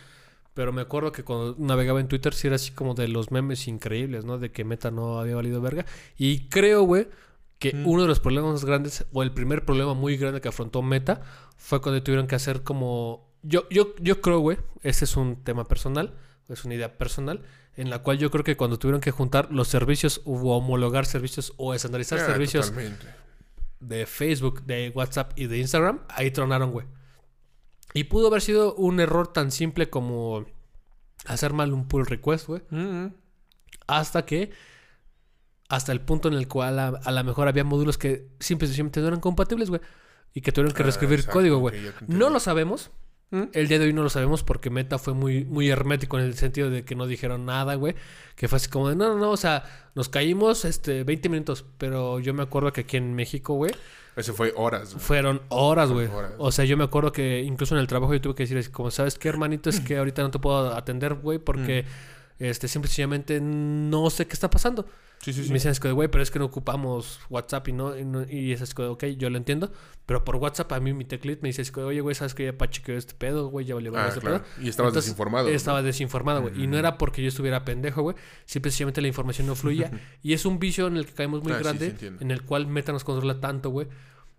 [0.54, 3.66] Pero me acuerdo que cuando navegaba en Twitter sí era así como de los memes
[3.68, 4.38] increíbles, ¿no?
[4.38, 5.84] De que Meta no había valido verga.
[6.16, 7.08] Y creo, güey,
[7.58, 7.86] que Mm.
[7.86, 11.22] uno de los problemas grandes, o el primer problema muy grande que afrontó Meta,
[11.56, 13.32] fue cuando tuvieron que hacer como...
[13.46, 16.14] Yo, yo, yo creo, güey, ese es un tema personal,
[16.48, 17.42] es una idea personal,
[17.76, 21.52] en la cual yo creo que cuando tuvieron que juntar los servicios o homologar servicios
[21.56, 23.06] o estandarizar Ah, servicios totalmente.
[23.80, 26.86] de Facebook, de WhatsApp y de Instagram, ahí tronaron, güey.
[27.92, 30.46] Y pudo haber sido un error tan simple como
[31.26, 32.62] hacer mal un pull request, güey.
[32.70, 33.06] Mm,
[33.86, 34.50] Hasta que,
[35.68, 39.08] hasta el punto en el cual a, a lo mejor había módulos que simplemente no
[39.08, 39.80] eran compatibles, güey.
[40.32, 41.74] Y que tuvieron que Ah, reescribir exacto, código, güey.
[42.08, 42.90] No lo sabemos.
[43.30, 43.42] Mm.
[43.52, 46.34] El día de hoy no lo sabemos porque Meta fue muy, muy hermético en el
[46.34, 47.94] sentido de que no dijeron nada, güey.
[48.36, 49.64] Que fue así como de, no, no, no, o sea,
[49.94, 51.64] nos caímos este, 20 minutos.
[51.78, 53.72] Pero yo me acuerdo que aquí en México, güey,
[54.16, 55.04] Ese fue horas, güey.
[55.04, 56.08] fueron horas, güey.
[56.38, 58.90] O sea, yo me acuerdo que incluso en el trabajo yo tuve que decir, como,
[58.90, 59.70] ¿sabes qué, hermanito?
[59.70, 61.84] Es que ahorita no te puedo atender, güey, porque
[62.38, 64.86] este, simple y sencillamente no sé qué está pasando.
[65.24, 67.72] Sí, sí, Y me dicen, es que, güey, pero es que no ocupamos WhatsApp y
[67.72, 69.72] no, y, no- y es ok, yo lo entiendo.
[70.04, 72.44] Pero por WhatsApp a mí mi teclit me dice, es que, oye, güey, ¿sabes que
[72.44, 73.64] ya pachequeó este pedo, güey?
[73.64, 74.42] Ya valió Ah, este claro.
[74.42, 74.64] pedo.
[74.64, 75.48] Y estabas Entonces, desinformado.
[75.48, 75.54] ¿no?
[75.54, 76.62] Estaba desinformado, güey.
[76.62, 78.16] Y no era porque yo estuviera pendejo, güey.
[78.44, 79.90] Simple y sencillamente la información no fluía.
[80.22, 82.66] y es un vicio en el que caemos muy Ah, sí, grande, en el cual
[82.66, 83.88] Meta nos controla tanto, güey.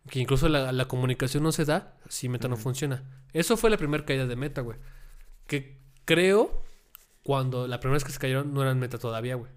[0.07, 3.01] Que incluso la, la comunicación no se da si Meta no funciona.
[3.33, 4.77] Eso fue la primera caída de Meta, güey.
[5.47, 6.61] Que creo
[7.23, 9.51] cuando la primera vez que se cayeron no eran Meta todavía, güey.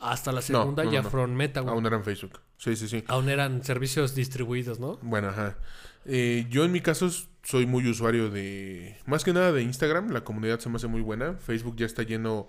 [0.00, 1.10] Hasta la segunda no, ya no, no.
[1.10, 1.74] fueron Meta, güey.
[1.74, 2.40] Aún era en Facebook.
[2.56, 3.04] Sí, sí, sí.
[3.06, 4.98] Aún eran servicios distribuidos, ¿no?
[5.02, 5.58] Bueno, ajá.
[6.06, 7.10] Eh, yo en mi caso
[7.42, 8.96] soy muy usuario de...
[9.04, 10.10] Más que nada de Instagram.
[10.10, 11.34] La comunidad se me hace muy buena.
[11.34, 12.48] Facebook ya está lleno...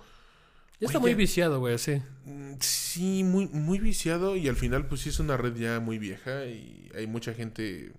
[0.79, 2.01] Ya está Oye, muy viciado, güey, sí.
[2.25, 4.35] mm, Sí, muy, muy viciado.
[4.37, 6.45] Y al final pues sí es una red ya muy vieja.
[6.45, 7.91] Y hay mucha gente...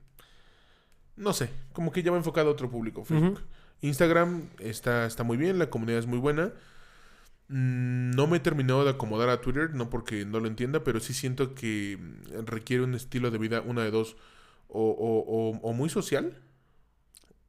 [1.16, 1.50] No sé.
[1.74, 3.04] Como que ya va enfocado a otro público.
[3.04, 3.42] Facebook.
[3.82, 5.58] Instagram está, está muy bien.
[5.58, 6.52] La comunidad es muy buena.
[7.52, 11.00] Mm, No me he terminado de acomodar a Twitter, no porque no lo entienda, pero
[11.00, 14.16] sí siento que mm, requiere un estilo de vida, una de dos,
[14.68, 16.38] o, o- o- o muy social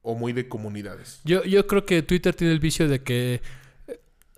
[0.02, 1.22] o muy de comunidades.
[1.24, 3.42] Yo, yo creo que Twitter tiene el vicio de que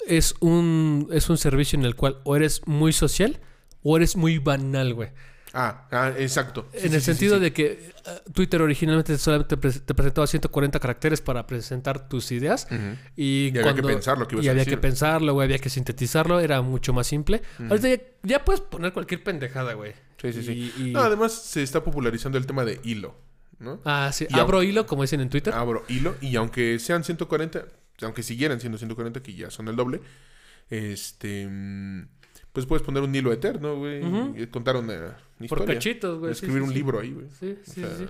[0.08, 3.40] es un, es un servicio en el cual o eres muy social
[3.82, 5.10] o eres muy banal, güey.
[5.58, 6.68] Ah, ah, exacto.
[6.74, 7.66] Sí, en sí, el sí, sentido de que
[8.06, 12.68] eh, Twitter originalmente solamente te presentaba 140 caracteres para presentar tus ideas.
[12.70, 12.78] Ujú.
[13.16, 14.74] Y, Y había cuando, que pensar lo que ibas y a había decir.
[14.74, 17.42] que pensarlo, güey, había que sintetizarlo, era mucho más simple.
[17.60, 17.70] Ujú.
[17.70, 19.94] Ahorita ya, ya puedes poner cualquier pendejada, güey.
[20.22, 20.74] Sí, sí, sí.
[20.78, 23.16] Y- y- No, además se está popularizando el tema de hilo,
[23.60, 23.80] ¿no?
[23.86, 24.28] Ah, sí.
[24.30, 25.54] Y Abro hilo, como dicen en Twitter.
[25.54, 27.64] Abro hilo y aunque sean 140,
[28.02, 30.02] aunque siguieran siendo 140, que ya son el doble,
[30.70, 31.48] este...
[31.48, 32.08] mm,
[32.56, 34.02] Pues puedes poner un hilo eterno, güey.
[34.02, 34.34] Ujú.
[34.38, 35.18] Y contar una, una
[35.50, 35.74] por historia.
[35.76, 36.34] cachitos, güey.
[36.34, 36.76] sí, Escribir sí, un sí.
[36.76, 37.28] libro ahí, güey.
[37.38, 38.06] Sí, O sí, sea, sí.